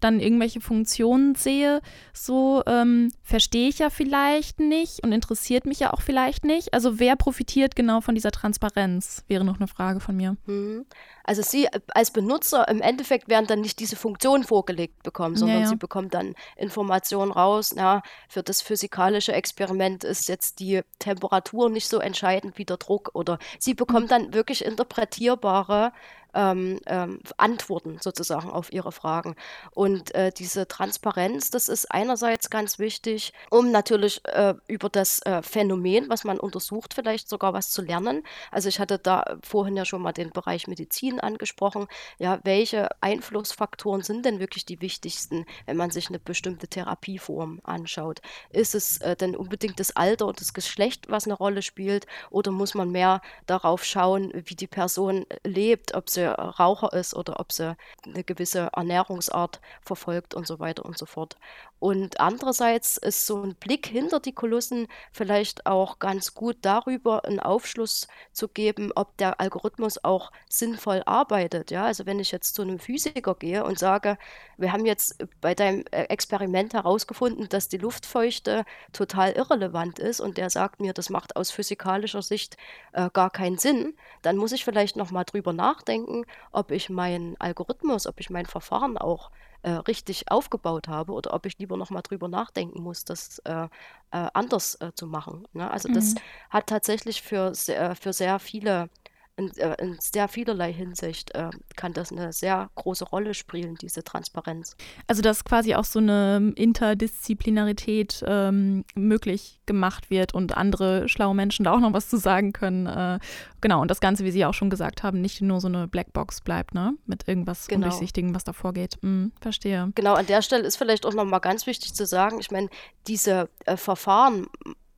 [0.00, 1.80] dann irgendwelche Funktionen sehe,
[2.12, 6.74] so ähm, verstehe ich ja vielleicht nicht und interessiert mich ja auch vielleicht nicht.
[6.74, 10.36] Also wer profitiert genau von dieser Transparenz, wäre noch eine Frage von mir.
[10.46, 10.86] Mhm.
[11.26, 15.62] Also Sie als Benutzer im Endeffekt werden dann nicht diese Funktion vorgelegt bekommen, sondern ja,
[15.64, 15.68] ja.
[15.68, 17.74] Sie bekommen dann Informationen raus.
[17.74, 23.10] Na, für das physikalische Experiment ist jetzt die Temperatur nicht so entscheidend wie der Druck
[23.14, 24.10] oder Sie bekommen mhm.
[24.10, 25.92] dann wirklich interpretierbare
[26.36, 29.34] ähm, ähm, Antworten sozusagen auf ihre Fragen.
[29.72, 35.42] Und äh, diese Transparenz, das ist einerseits ganz wichtig, um natürlich äh, über das äh,
[35.42, 38.22] Phänomen, was man untersucht, vielleicht sogar was zu lernen.
[38.50, 41.86] Also ich hatte da vorhin ja schon mal den Bereich Medizin angesprochen.
[42.18, 48.20] Ja, welche Einflussfaktoren sind denn wirklich die wichtigsten, wenn man sich eine bestimmte Therapieform anschaut?
[48.50, 52.50] Ist es äh, denn unbedingt das Alter und das Geschlecht, was eine Rolle spielt, oder
[52.50, 57.52] muss man mehr darauf schauen, wie die Person lebt, ob sie Raucher ist oder ob
[57.52, 61.36] sie eine gewisse Ernährungsart verfolgt und so weiter und so fort.
[61.78, 67.38] Und andererseits ist so ein Blick hinter die Kulissen vielleicht auch ganz gut darüber, einen
[67.38, 71.70] Aufschluss zu geben, ob der Algorithmus auch sinnvoll arbeitet.
[71.70, 74.16] Ja, also wenn ich jetzt zu einem Physiker gehe und sage,
[74.56, 80.38] wir haben jetzt bei deinem äh, Experiment herausgefunden, dass die Luftfeuchte total irrelevant ist und
[80.38, 82.56] der sagt mir, das macht aus physikalischer Sicht
[82.92, 86.15] äh, gar keinen Sinn, dann muss ich vielleicht nochmal drüber nachdenken,
[86.52, 89.30] ob ich meinen Algorithmus, ob ich mein Verfahren auch
[89.62, 93.68] äh, richtig aufgebaut habe oder ob ich lieber nochmal drüber nachdenken muss, das äh, äh,
[94.10, 95.46] anders äh, zu machen.
[95.52, 95.70] Ne?
[95.70, 96.18] Also das mhm.
[96.50, 98.88] hat tatsächlich für sehr, für sehr viele
[99.36, 104.02] in, äh, in sehr vielerlei Hinsicht äh, kann das eine sehr große Rolle spielen, diese
[104.02, 104.76] Transparenz.
[105.06, 111.64] Also dass quasi auch so eine Interdisziplinarität ähm, möglich gemacht wird und andere schlaue Menschen
[111.64, 112.86] da auch noch was zu sagen können.
[112.86, 113.18] Äh,
[113.60, 116.40] genau, und das Ganze, wie Sie auch schon gesagt haben, nicht nur so eine Blackbox
[116.40, 116.94] bleibt, ne?
[117.04, 117.86] Mit irgendwas genau.
[117.86, 118.98] Undurchsichtigem, was da vorgeht.
[119.02, 119.92] Hm, verstehe.
[119.94, 122.68] Genau, an der Stelle ist vielleicht auch nochmal ganz wichtig zu sagen, ich meine,
[123.06, 124.46] diese äh, Verfahren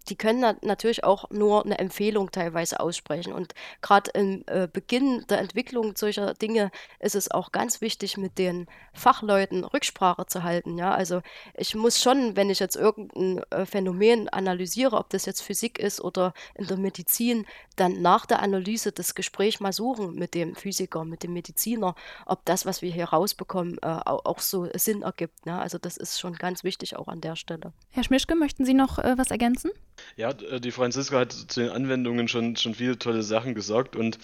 [0.09, 3.33] die können na natürlich auch nur eine Empfehlung teilweise aussprechen.
[3.33, 8.39] Und gerade im äh, Beginn der Entwicklung solcher Dinge ist es auch ganz wichtig, mit
[8.39, 10.79] den Fachleuten Rücksprache zu halten.
[10.79, 10.93] Ja?
[10.93, 11.21] Also
[11.55, 16.01] ich muss schon, wenn ich jetzt irgendein äh, Phänomen analysiere, ob das jetzt Physik ist
[16.01, 21.05] oder in der Medizin, dann nach der Analyse das Gespräch mal suchen mit dem Physiker,
[21.05, 21.95] mit dem Mediziner,
[22.27, 25.47] ob das, was wir hier rausbekommen, äh, auch, auch, so Sinn ergibt.
[25.47, 25.59] Ne?
[25.59, 27.73] Also das ist schon ganz wichtig auch an der Stelle.
[27.91, 29.71] Herr Schmischke, möchten Sie noch äh, was ergänzen?
[30.17, 33.97] Ja, äh, die Franziska hat zu den Anwendungen schon, schon viele tolle Sachen gesagt.
[33.97, 34.19] Und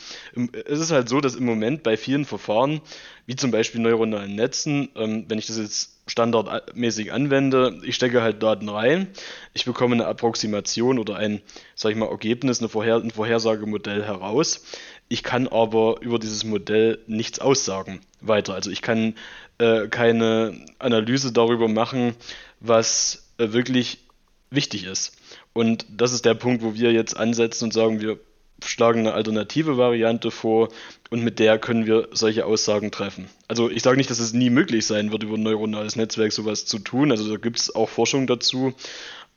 [0.66, 2.80] es ist halt so, dass im Moment bei vielen Verfahren,
[3.26, 8.42] wie zum Beispiel neuronalen Netzen, ähm, wenn ich das jetzt standardmäßig anwende, ich stecke halt
[8.42, 9.08] Daten rein,
[9.54, 11.40] ich bekomme eine Approximation oder ein,
[11.74, 14.64] sag ich mal, Ergebnis, eine Vorher ein Vorhersagemodell heraus.
[15.08, 18.54] Ich kann aber über dieses Modell nichts aussagen weiter.
[18.54, 19.14] Also ich kann
[19.58, 22.14] äh, keine Analyse darüber machen,
[22.60, 24.00] was äh, wirklich
[24.50, 25.16] wichtig ist.
[25.54, 28.18] Und das ist der Punkt, wo wir jetzt ansetzen und sagen, wir
[28.62, 30.68] schlagen eine alternative Variante vor
[31.10, 33.28] und mit der können wir solche Aussagen treffen.
[33.48, 36.66] Also ich sage nicht, dass es nie möglich sein wird, über ein neuronales Netzwerk sowas
[36.66, 37.10] zu tun.
[37.10, 38.74] Also da gibt es auch Forschung dazu,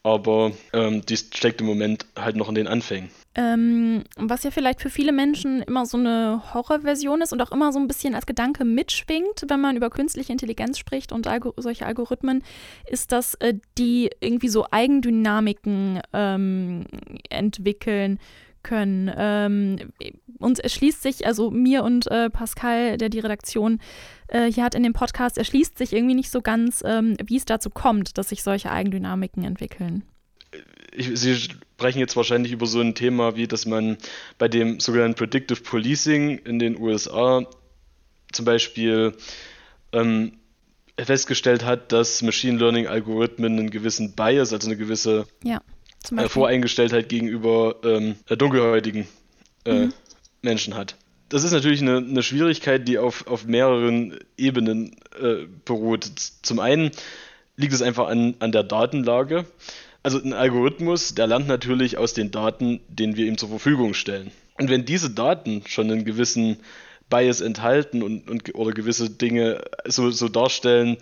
[0.04, 3.10] aber ähm, die steckt im Moment halt noch in den Anfängen.
[3.40, 7.72] Ähm, was ja vielleicht für viele Menschen immer so eine Horrorversion ist und auch immer
[7.72, 11.86] so ein bisschen als Gedanke mitschwingt, wenn man über künstliche Intelligenz spricht und Algo solche
[11.86, 12.44] Algorithmen,
[12.90, 16.86] ist, dass äh, die irgendwie so Eigendynamiken ähm,
[17.30, 18.18] entwickeln
[18.64, 19.12] können.
[19.16, 19.94] Ähm,
[20.40, 23.80] uns erschließt sich, also mir und äh, Pascal, der die Redaktion
[24.30, 27.46] äh, hier hat in dem Podcast, erschließt sich irgendwie nicht so ganz, ähm, wie es
[27.46, 30.04] dazu kommt, dass sich solche Eigendynamiken entwickeln
[30.98, 33.98] ich, Sie sprechen jetzt wahrscheinlich über so ein Thema, wie dass man
[34.38, 37.46] bei dem sogenannten Predictive Policing in den USA
[38.32, 39.14] zum Beispiel
[39.94, 40.34] ähm,
[41.00, 45.62] festgestellt hat, dass Machine Learning Algorithmen einen gewissen Bias, also eine gewisse ja,
[46.16, 49.08] äh, Voreingestelltheit gegenüber ähm, dunkelhäutigen
[49.66, 49.94] äh, mhm.
[50.42, 50.96] Menschen hat.
[51.30, 56.10] Das ist natürlich eine, eine Schwierigkeit, die auf, auf mehreren Ebenen äh, beruht.
[56.42, 56.92] Zum einen
[57.58, 59.46] liegt es einfach an, an der Datenlage
[60.08, 64.32] also ein Algorithmus, der lernt natürlich aus den Daten, den wir ihm zur Verfügung stellen.
[64.58, 66.60] Und wenn diese Daten schon einen gewissen
[67.10, 70.96] Bias enthalten und, und oder gewisse Dinge so, so darstellen,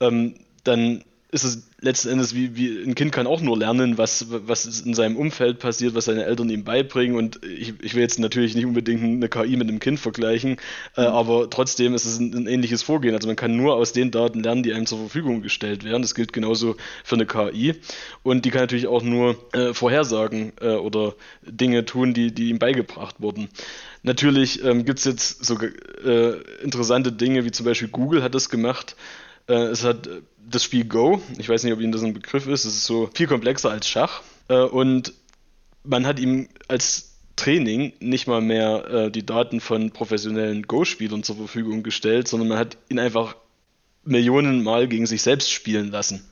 [0.00, 0.34] ähm,
[0.64, 4.80] dann ist es letzten Endes wie, wie ein Kind kann auch nur lernen, was, was
[4.80, 7.16] in seinem Umfeld passiert, was seine Eltern ihm beibringen.
[7.16, 10.56] Und ich, ich will jetzt natürlich nicht unbedingt eine KI mit einem Kind vergleichen,
[10.96, 11.06] äh, mhm.
[11.06, 13.14] aber trotzdem ist es ein, ein, ähnliches Vorgehen.
[13.14, 16.02] Also man kann nur aus den Daten lernen, die einem zur Verfügung gestellt werden.
[16.02, 17.76] Das gilt genauso für eine KI.
[18.24, 22.58] Und die kann natürlich auch nur äh, Vorhersagen äh, oder Dinge tun, die, die ihm
[22.58, 23.48] beigebracht wurden.
[24.02, 28.48] Natürlich ähm, gibt es jetzt so äh, interessante Dinge, wie zum Beispiel Google hat das
[28.48, 28.96] gemacht.
[29.48, 30.08] Äh, es hat
[30.48, 33.10] das Spiel Go, ich weiß nicht, ob Ihnen das ein Begriff ist, es ist so
[33.14, 34.22] viel komplexer als Schach.
[34.48, 35.12] Äh, und
[35.84, 41.36] man hat ihm als Training nicht mal mehr äh, die Daten von professionellen Go-Spielern zur
[41.36, 43.36] Verfügung gestellt, sondern man hat ihn einfach
[44.04, 46.24] Millionen Mal gegen sich selbst spielen lassen.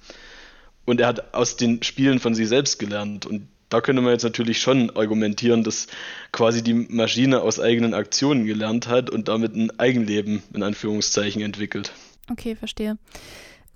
[0.85, 3.27] Und er hat aus den Spielen von sich selbst gelernt.
[3.27, 5.87] Und da könnte man jetzt natürlich schon argumentieren, dass
[6.33, 11.93] quasi die Maschine aus eigenen Aktionen gelernt hat und damit ein Eigenleben in Anführungszeichen entwickelt.
[12.31, 12.99] Okay, verstehe.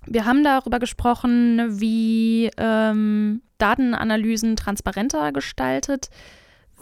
[0.05, 6.09] Wir haben darüber gesprochen, wie ähm, Datenanalysen transparenter gestaltet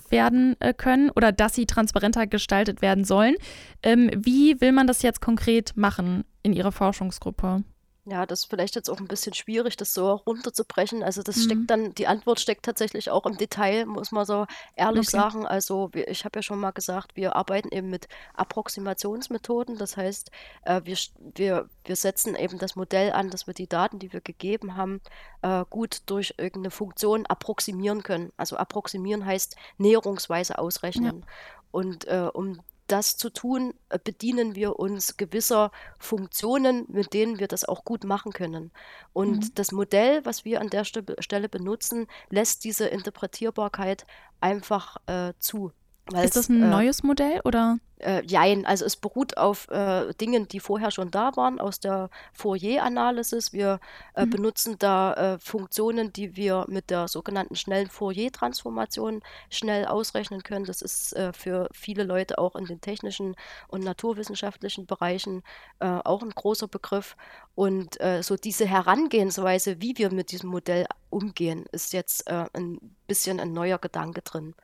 [0.09, 3.35] werden äh, können oder dass sie transparenter gestaltet werden sollen.
[3.83, 7.63] Ähm, wie will man das jetzt konkret machen in Ihrer Forschungsgruppe?
[8.05, 11.03] Ja, das ist vielleicht jetzt auch ein bisschen schwierig, das so runterzubrechen.
[11.03, 11.67] Also das steckt mhm.
[11.67, 15.11] dann, die Antwort steckt tatsächlich auch im Detail, muss man so ehrlich Okay.
[15.11, 15.45] sagen.
[15.45, 19.77] Also wir, ich habe ja schon mal gesagt, wir arbeiten eben mit Approximationsmethoden.
[19.77, 20.31] Das heißt,
[20.63, 20.97] äh, wir,
[21.35, 25.01] wir, wir setzen eben das Modell an, dass wir die Daten, die wir gegeben haben,
[25.43, 28.31] äh, gut durch irgendeine Funktion approximieren können.
[28.35, 30.57] Also approximieren heißt näherungsweise
[30.95, 31.13] Ja.
[31.13, 31.23] ausrechnen.
[31.69, 32.61] Und äh, um
[32.91, 38.03] das zu tun, äh, bedienen wir uns gewisser Funktionen, mit denen wir das auch gut
[38.03, 38.71] machen können.
[39.13, 39.55] Und mhm.
[39.55, 44.05] das Modell, was wir an der Stelle benutzen, lässt diese Interpretierbarkeit
[44.39, 45.71] einfach äh, zu.
[46.13, 47.79] Ist das ein äh, neues Modell oder?
[48.01, 52.09] Äh, jein, also es beruht auf äh, Dingen, die vorher schon da waren aus der
[52.33, 53.53] Fourier-Analysis.
[53.53, 53.79] Wir
[54.15, 54.31] äh, mhm.
[54.31, 59.21] benutzen da äh, Funktionen, die wir mit der sogenannten schnellen Fourier-Transformation
[59.51, 60.65] schnell ausrechnen können.
[60.65, 63.35] Das ist äh, für viele Leute auch in den technischen
[63.67, 65.43] und naturwissenschaftlichen Bereichen
[65.79, 67.15] äh, auch ein großer Begriff.
[67.53, 73.53] Und so diese Herangehensweise, wie wir mit diesem Modell umgehen, ist jetzt ein bisschen ein
[73.53, 74.55] neuer Gedanke drin.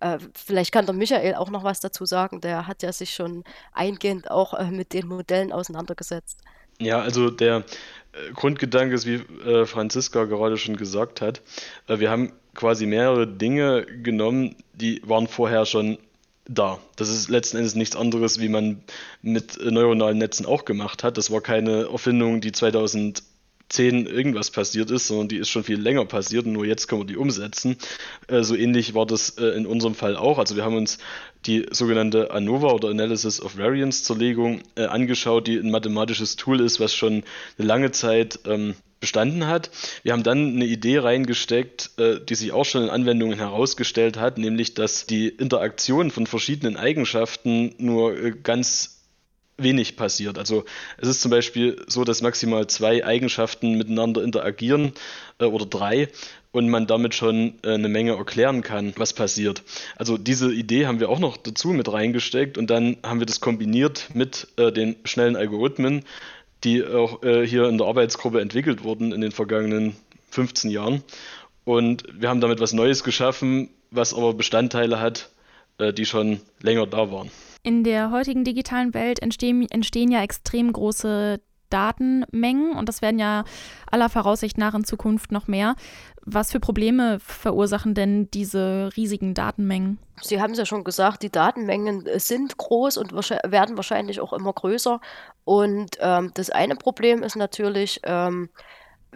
[0.00, 2.40] Äh, vielleicht kann der Michael auch noch was dazu sagen.
[2.40, 6.40] Der hat ja sich schon eingehend auch äh, mit den Modellen auseinandergesetzt.
[6.80, 7.64] Ja, also der
[8.12, 9.22] äh, Grundgedanke ist, wie
[9.66, 11.40] Franziska gerade schon gesagt hat,
[11.86, 15.98] wir haben quasi mehrere Dinge genommen, die waren vorher schon
[16.46, 16.78] da.
[16.96, 18.82] Das ist letzten Endes nichts anderes, wie man
[19.22, 21.16] mit neuronalen Netzen auch gemacht hat.
[21.16, 22.52] Das war keine Erfindung, die
[23.68, 27.02] 2010 irgendwas passiert ist, sondern die ist schon viel länger passiert und nur jetzt können
[27.02, 27.76] wir die umsetzen.
[28.28, 30.38] Äh, so ähnlich war das äh, in unserem Fall auch.
[30.38, 30.98] Also wir haben uns
[31.46, 36.80] die sogenannte ANOVA oder Analysis of Variance Zerlegung äh, angeschaut, die ein mathematisches Tool ist,
[36.80, 37.24] was schon
[37.58, 39.70] eine lange Zeit ähm, bestanden hat.
[40.02, 44.38] Wir haben dann eine Idee reingesteckt, äh, die sich auch schon in Anwendungen herausgestellt hat,
[44.38, 48.93] nämlich dass die Interaktion von verschiedenen Eigenschaften nur äh, ganz
[49.56, 50.38] wenig passiert.
[50.38, 50.64] Also
[50.98, 54.92] es ist zum Beispiel so, dass maximal zwei Eigenschaften miteinander interagieren
[55.38, 56.08] äh, oder drei
[56.52, 59.62] und man damit schon äh, eine Menge erklären kann, was passiert.
[59.96, 63.40] Also diese Idee haben wir auch noch dazu mit reingesteckt und dann haben wir das
[63.40, 66.04] kombiniert mit äh, den schnellen Algorithmen,
[66.64, 69.96] die auch äh, hier in der Arbeitsgruppe entwickelt wurden in den vergangenen
[70.30, 71.02] 15 Jahren.
[71.64, 75.30] Und wir haben damit was Neues geschaffen, was aber Bestandteile hat,
[75.78, 77.30] äh, die schon länger da waren.
[77.64, 83.44] In der heutigen digitalen Welt entstehen, entstehen ja extrem große Datenmengen und das werden ja
[83.90, 85.74] aller Voraussicht nach in Zukunft noch mehr.
[86.20, 89.98] Was für Probleme verursachen denn diese riesigen Datenmengen?
[90.20, 94.52] Sie haben es ja schon gesagt, die Datenmengen sind groß und werden wahrscheinlich auch immer
[94.52, 95.00] größer.
[95.44, 98.50] Und ähm, das eine Problem ist natürlich, ähm,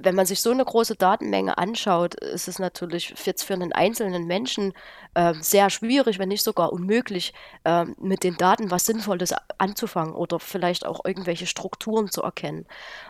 [0.01, 4.27] wenn man sich so eine große Datenmenge anschaut, ist es natürlich jetzt für einen einzelnen
[4.27, 4.73] Menschen
[5.15, 7.33] äh, sehr schwierig, wenn nicht sogar unmöglich,
[7.65, 12.67] äh, mit den Daten was Sinnvolles anzufangen oder vielleicht auch irgendwelche Strukturen zu erkennen.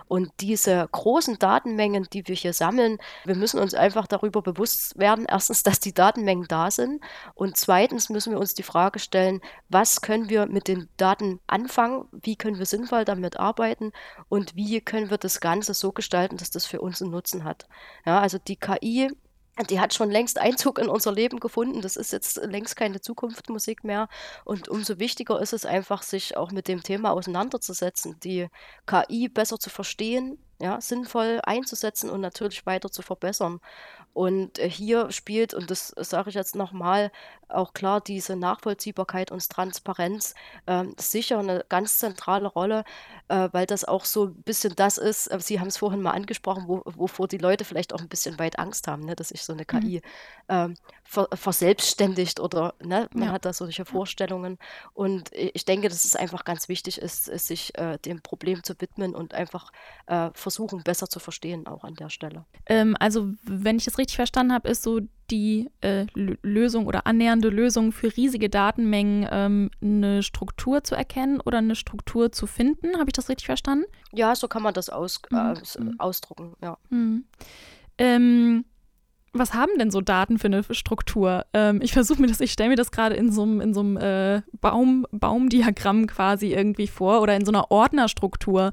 [0.08, 5.26] Und diese großen Datenmengen, die wir hier sammeln, wir müssen uns einfach darüber bewusst werden,
[5.28, 7.02] erstens, dass die Datenmengen da sind
[7.34, 12.06] und zweitens müssen wir uns die Frage stellen, was können wir mit den Daten anfangen,
[12.12, 13.92] wie können wir sinnvoll damit arbeiten
[14.28, 17.68] und wie können wir das Ganze so gestalten, dass das für uns einen Nutzen hat.
[18.06, 19.10] Ja, also die KI
[19.64, 21.80] die hat schon längst Einzug in unser Leben gefunden.
[21.80, 24.08] Das ist jetzt längst keine Zukunftsmusik mehr.
[24.44, 28.48] Und umso wichtiger ist es einfach, sich auch mit dem Thema auseinanderzusetzen, die
[28.86, 33.60] KI besser zu verstehen, ja, sinnvoll einzusetzen und natürlich weiter zu verbessern.
[34.12, 37.12] Und äh, hier spielt, und das sage ich jetzt nochmal,
[37.48, 40.34] auch klar diese Nachvollziehbarkeit und Transparenz
[40.66, 42.84] äh, sicher eine ganz zentrale Rolle,
[43.28, 46.12] äh, weil das auch so ein bisschen das ist, äh, Sie haben es vorhin mal
[46.12, 49.42] angesprochen, wo, wovor die Leute vielleicht auch ein bisschen weit Angst haben, ne, dass sich
[49.42, 50.00] so eine KI mhm.
[50.50, 53.32] Ähm, ver verselbstständigt oder ne, man ja.
[53.32, 54.58] hat da solche Vorstellungen.
[54.94, 58.74] Und ich denke, dass es einfach ganz wichtig ist, ist sich äh, dem Problem zu
[58.80, 59.72] widmen und einfach
[60.06, 62.44] äh, versuchen, besser zu verstehen, auch an der Stelle.
[62.66, 67.48] Ähm, also, wenn ich das richtig verstanden habe, ist so die äh, Lösung oder annähernde
[67.48, 72.98] Lösung für riesige Datenmengen ähm, eine Struktur zu erkennen oder eine Struktur zu finden.
[72.98, 73.84] Habe ich das richtig verstanden?
[74.12, 75.38] Ja, so kann man das aus, mhm.
[75.38, 76.00] äh, mhm.
[76.00, 76.78] ausdrucken, ja.
[76.90, 77.24] Mhm.
[77.98, 78.64] Ähm,
[79.32, 81.44] was haben denn so Daten für eine Struktur?
[81.52, 85.06] Ähm, ich versuche mir das, ich stelle mir das gerade in so einem äh, Baum,
[85.12, 88.72] Baumdiagramm quasi irgendwie vor oder in so einer Ordnerstruktur.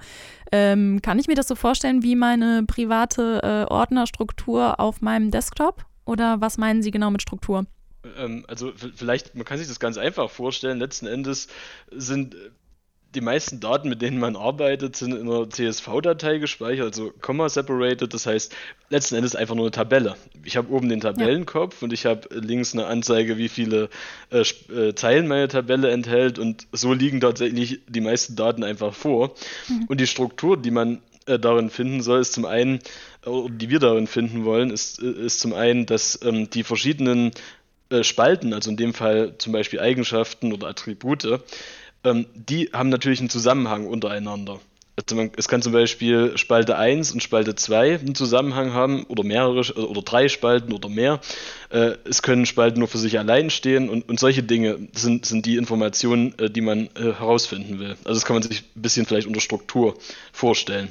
[0.51, 5.85] Ähm, kann ich mir das so vorstellen wie meine private äh, Ordnerstruktur auf meinem Desktop?
[6.05, 7.65] Oder was meinen Sie genau mit Struktur?
[8.17, 10.79] Ähm, also vielleicht, man kann sich das ganz einfach vorstellen.
[10.79, 11.47] Letzten Endes
[11.91, 12.35] sind
[13.15, 18.13] die meisten Daten, mit denen man arbeitet, sind in einer CSV-Datei gespeichert, also Comma-separated.
[18.13, 18.53] Das heißt,
[18.89, 20.15] letzten Endes einfach nur eine Tabelle.
[20.43, 21.85] Ich habe oben den Tabellenkopf ja.
[21.85, 23.89] und ich habe links eine Anzeige, wie viele
[24.31, 26.37] äh, äh, Zeilen meine Tabelle enthält.
[26.37, 29.33] Und so liegen tatsächlich die meisten Daten einfach vor.
[29.69, 29.85] Mhm.
[29.87, 32.79] Und die Struktur, die man äh, darin finden soll, ist zum einen, äh,
[33.25, 37.31] die wir darin finden wollen, ist, äh, ist zum einen, dass ähm, die verschiedenen
[37.89, 41.39] äh, Spalten, also in dem Fall zum Beispiel Eigenschaften oder Attribute,
[42.03, 44.59] ähm, die haben natürlich einen Zusammenhang untereinander.
[44.97, 49.23] Also man, es kann zum Beispiel Spalte 1 und Spalte 2 einen Zusammenhang haben oder
[49.23, 51.19] mehrere oder drei Spalten oder mehr.
[51.69, 55.45] Äh, es können Spalten nur für sich allein stehen und, und solche Dinge sind, sind
[55.45, 57.97] die Informationen, äh, die man äh, herausfinden will.
[58.05, 59.97] Also das kann man sich ein bisschen vielleicht unter Struktur
[60.31, 60.87] vorstellen.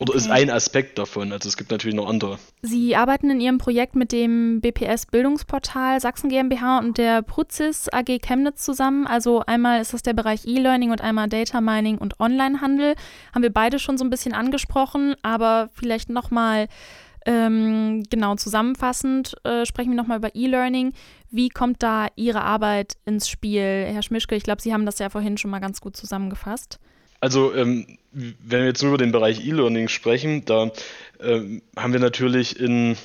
[0.00, 1.30] Oder ist ein Aspekt davon.
[1.30, 2.38] Also es gibt natürlich noch andere.
[2.62, 8.18] Sie arbeiten in Ihrem Projekt mit dem BPS Bildungsportal Sachsen GmbH und der Pruzis AG
[8.22, 9.06] Chemnitz zusammen.
[9.06, 12.94] Also einmal ist das der Bereich E-Learning und einmal Data Mining und Onlinehandel.
[13.34, 16.68] Haben wir beide schon so ein bisschen angesprochen, aber vielleicht nochmal
[17.26, 20.94] ähm, genau zusammenfassend äh, sprechen wir nochmal über E-Learning.
[21.30, 24.34] Wie kommt da Ihre Arbeit ins Spiel, Herr Schmischke?
[24.34, 26.78] Ich glaube, Sie haben das ja vorhin schon mal ganz gut zusammengefasst.
[27.20, 30.72] Also, ähm, wenn wir jetzt nur über den Bereich E-Learning sprechen, da
[31.20, 32.96] ähm, haben wir natürlich in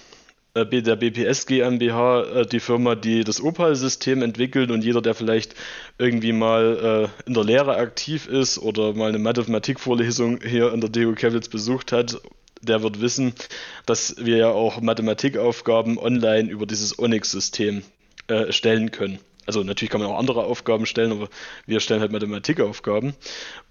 [0.55, 5.53] äh, der BPS GmbH äh, die Firma, die das Opal-System entwickelt und jeder, der vielleicht
[5.99, 10.89] irgendwie mal äh, in der Lehre aktiv ist oder mal eine Mathematikvorlesung hier in der
[10.89, 12.19] DU Chemnitz besucht hat,
[12.61, 13.33] der wird wissen,
[13.85, 17.83] dass wir ja auch Mathematikaufgaben online über dieses Onyx-System
[18.27, 19.19] äh, stellen können.
[19.45, 21.29] Also natürlich kann man auch andere Aufgaben stellen, aber
[21.65, 23.13] wir stellen halt Mathematikaufgaben.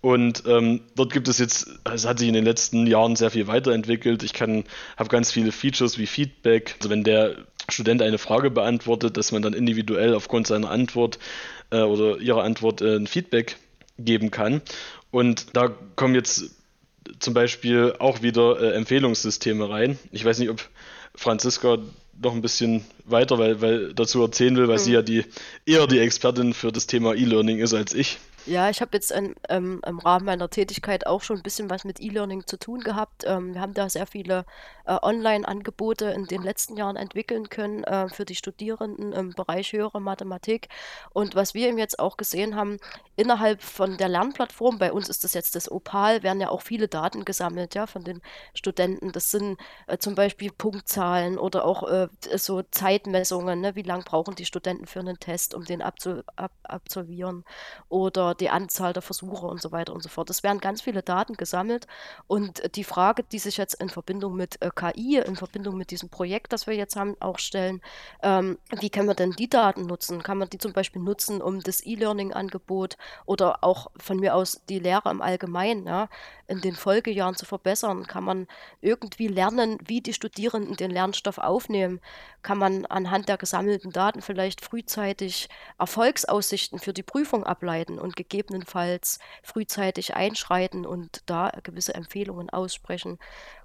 [0.01, 3.47] Und ähm, dort gibt es jetzt, es hat sich in den letzten Jahren sehr viel
[3.47, 4.23] weiterentwickelt.
[4.23, 4.65] Ich kann,
[4.97, 6.77] habe ganz viele Features wie Feedback.
[6.79, 7.37] Also wenn der
[7.69, 11.19] Student eine Frage beantwortet, dass man dann individuell aufgrund seiner Antwort
[11.71, 13.57] äh, oder ihrer Antwort äh, ein Feedback
[13.99, 14.61] geben kann.
[15.11, 16.51] Und da kommen jetzt
[17.19, 19.99] zum Beispiel auch wieder äh, Empfehlungssysteme rein.
[20.13, 20.61] Ich weiß nicht, ob
[21.15, 21.79] Franziska
[22.21, 24.83] noch ein bisschen weiter, weil, weil dazu erzählen will, weil mhm.
[24.83, 25.25] sie ja die
[25.67, 28.19] eher die Expertin für das Thema E-Learning ist als ich.
[28.47, 31.85] Ja, ich habe jetzt in, ähm, im Rahmen meiner Tätigkeit auch schon ein bisschen was
[31.85, 33.25] mit E-Learning zu tun gehabt.
[33.27, 34.45] Ähm, wir haben da sehr viele
[34.85, 39.99] äh, Online-Angebote in den letzten Jahren entwickeln können äh, für die Studierenden im Bereich höhere
[39.99, 40.69] Mathematik.
[41.15, 42.77] Und was wir eben jetzt auch gesehen haben,
[43.17, 46.89] innerhalb von der Lernplattform, bei uns ist das jetzt das Opal, werden ja auch viele
[46.89, 48.21] Daten gesammelt, ja, von den
[48.53, 49.13] Studenten.
[49.13, 53.75] Das sind äh, zum Beispiel Punktzahlen oder auch äh, so Zeitmessungen, ne?
[53.75, 57.45] wie lange brauchen die Studenten für einen Test, um den abzu ab absolvieren
[57.89, 60.31] oder die Anzahl der Versuche und so weiter und so fort.
[60.31, 61.87] Es werden ganz viele Daten gesammelt
[62.27, 66.09] und die Frage, die sich jetzt in Verbindung mit äh, KI, in Verbindung mit diesem
[66.09, 67.81] Projekt, das wir jetzt haben, auch stellen,
[68.23, 70.23] ähm, wie können wir denn die Daten nutzen?
[70.23, 74.79] Kann man die zum Beispiel nutzen, um das E-Learning-Angebot oder auch von mir aus die
[74.79, 76.09] Lehre im Allgemeinen ja,
[76.47, 78.07] in den Folgejahren zu verbessern?
[78.07, 78.47] Kann man
[78.81, 82.01] irgendwie lernen, wie die Studierenden den Lernstoff aufnehmen?
[82.43, 89.19] Kann man anhand der gesammelten Daten vielleicht frühzeitig Erfolgsaussichten für die Prüfung ableiten und gegebenenfalls
[89.43, 93.19] frühzeitig einschreiten und da gewisse Empfehlungen aussprechen?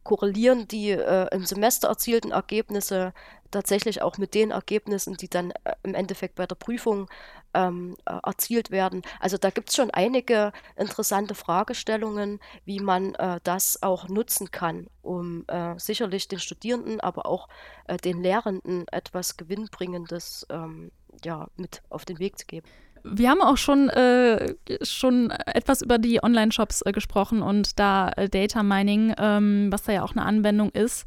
[0.03, 3.13] Korrelieren die äh, im Semester erzielten Ergebnisse
[3.51, 7.09] tatsächlich auch mit den Ergebnissen, die dann äh, im Endeffekt bei der Prüfung
[7.53, 9.01] ähm, äh, erzielt werden.
[9.19, 14.87] Also da gibt es schon einige interessante Fragestellungen, wie man äh, das auch nutzen kann,
[15.01, 17.47] um äh, sicherlich den Studierenden, aber auch
[17.85, 20.91] äh, den Lehrenden etwas Gewinnbringendes ähm,
[21.23, 22.67] ja, mit auf den Weg zu geben.
[23.03, 28.29] Wir haben auch schon, äh, schon etwas über die Online-Shops äh, gesprochen und da äh,
[28.29, 31.05] Data Mining, ähm, was da ja auch eine Anwendung ist.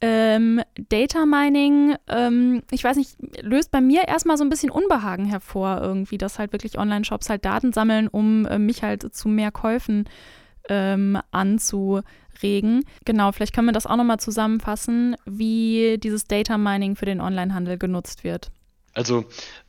[0.00, 5.24] Ähm, Data Mining, ähm, ich weiß nicht, löst bei mir erstmal so ein bisschen Unbehagen
[5.24, 9.50] hervor, irgendwie, dass halt wirklich Online-Shops halt Daten sammeln, um äh, mich halt zu mehr
[9.50, 10.06] Käufen
[10.68, 12.84] ähm, anzuregen.
[13.06, 17.78] Genau, vielleicht können wir das auch nochmal zusammenfassen, wie dieses Data Mining für den Onlinehandel
[17.78, 18.50] genutzt wird.
[18.92, 19.24] Also,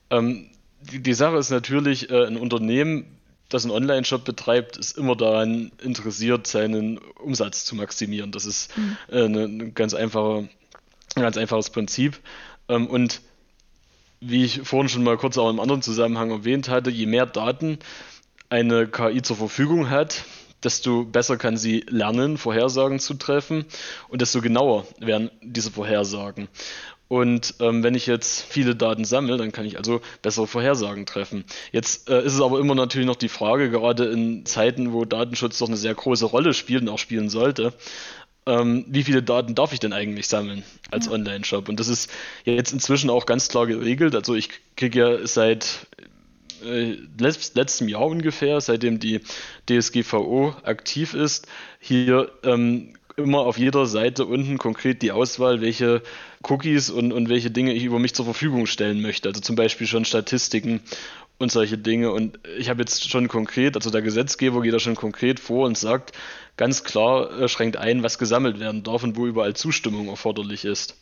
[0.10, 0.50] ähm,
[0.82, 3.17] die, die, Sache ist natürlich, äh, ein Unternehmen
[3.50, 8.32] das einen Online-Shop betreibt, ist immer daran interessiert, seinen Umsatz zu maximieren.
[8.32, 8.98] Das ist mhm.
[9.10, 10.50] äh, eine, eine, ganz einfache,
[11.16, 12.20] ein ganz einfaches Prinzip.
[12.68, 13.22] Ähm, und
[14.20, 17.80] wie ich vorhin schon mal kurz auch im anderen Zusammenhang erwähnt hatte, je mehr Daten
[18.50, 20.24] eine KI zur Verfügung hat,
[20.64, 23.66] desto besser kann sie lernen, Vorhersagen zu treffen
[24.10, 26.48] und desto genauer werden diese Vorhersagen.
[27.08, 31.46] Und ähm, wenn ich jetzt viele Daten sammle, dann kann ich also bessere Vorhersagen treffen.
[31.72, 35.58] Jetzt äh, ist es aber immer natürlich noch die Frage, gerade in Zeiten, wo Datenschutz
[35.60, 37.74] doch eine sehr große Rolle spielt und auch spielen sollte,
[38.46, 41.14] ähm, wie viele Daten darf ich denn eigentlich sammeln als ja.
[41.14, 41.70] Online-Shop?
[41.70, 42.10] Und das ist
[42.44, 44.14] jetzt inzwischen auch ganz klar geregelt.
[44.14, 45.88] Also ich kriege ja seit
[46.66, 49.22] äh, letztem Jahr ungefähr, seitdem die
[49.70, 51.48] DSGVO aktiv ist,
[51.80, 56.04] hier ähm, immer auf jeder Seite unten konkret die Auswahl, welche
[56.44, 59.28] Cookies und, und welche Dinge ich über mich zur Verfügung stellen möchte.
[59.28, 60.82] Also zum Beispiel schon Statistiken
[61.40, 62.12] und solche Dinge.
[62.12, 65.78] Und ich habe jetzt schon konkret, also der Gesetzgeber geht da schon konkret vor und
[65.78, 66.12] sagt
[66.58, 70.96] ganz klar, äh, schränkt ein, was gesammelt werden darf und wo überall Zustimmung erforderlich ist.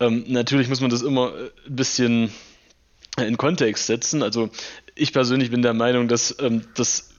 [0.00, 2.32] Ähm, natürlich muss man das immer äh, ein bisschen
[3.18, 4.22] in Kontext setzen.
[4.22, 4.48] Also
[4.94, 7.13] ich persönlich bin der Meinung, dass ähm, das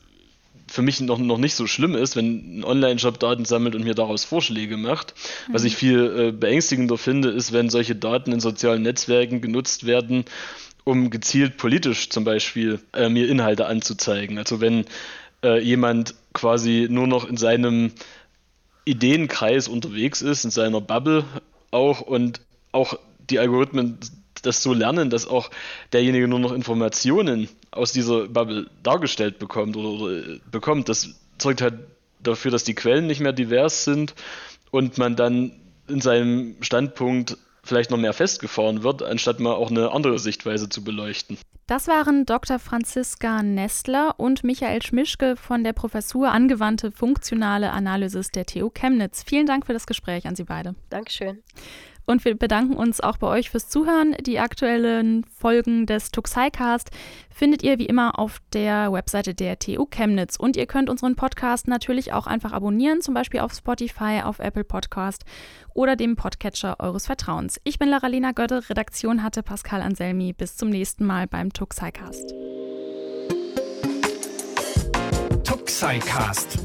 [0.75, 3.95] für mich noch, noch nicht so schlimm ist, wenn ein Online-Shop Daten sammelt und mir
[3.95, 5.13] daraus Vorschläge macht.
[5.47, 5.53] Mhm.
[5.53, 10.25] Was ich viel äh, beängstigender finde, ist, wenn solche Daten in sozialen Netzwerken genutzt werden,
[10.83, 14.37] um gezielt politisch zum Beispiel äh, mir Inhalte anzuzeigen.
[14.37, 14.85] Also wenn
[15.43, 17.93] äh, jemand quasi nur noch in seinem
[18.83, 21.23] Ideenkreis unterwegs ist, in seiner Bubble
[21.71, 22.41] auch und
[22.73, 22.99] auch
[23.29, 23.97] die Algorithmen
[24.41, 25.49] das so lernen, dass auch
[25.93, 31.61] derjenige nur noch Informationen aus dieser Bubble dargestellt bekommt oder, oder äh, bekommt, das zeugt
[31.61, 31.75] halt
[32.21, 34.15] dafür, dass die Quellen nicht mehr divers sind
[34.71, 35.51] und man dann
[35.87, 40.83] in seinem Standpunkt vielleicht noch mehr festgefahren wird, anstatt mal auch eine andere Sichtweise zu
[40.83, 41.37] beleuchten.
[41.67, 42.59] Das waren Dr.
[42.59, 49.23] Franziska Nestler und Michael Schmischke von der Professur Angewandte Funktionale Analysis der TU Chemnitz.
[49.25, 50.75] Vielen Dank für das Gespräch an Sie beide.
[50.91, 51.41] Dankeschön.
[52.05, 54.15] Und wir bedanken uns auch bei euch fürs Zuhören.
[54.21, 56.91] Die aktuellen Folgen des Tuxicast
[57.29, 60.35] findet ihr wie immer auf der Webseite der TU Chemnitz.
[60.35, 64.63] Und ihr könnt unseren Podcast natürlich auch einfach abonnieren, zum Beispiel auf Spotify, auf Apple
[64.63, 65.25] Podcast
[65.73, 67.59] oder dem Podcatcher eures Vertrauens.
[67.63, 70.33] Ich bin Laralina Götte, Redaktion hatte Pascal Anselmi.
[70.33, 72.33] Bis zum nächsten Mal beim Tuxicast.
[75.43, 76.64] Tuxicast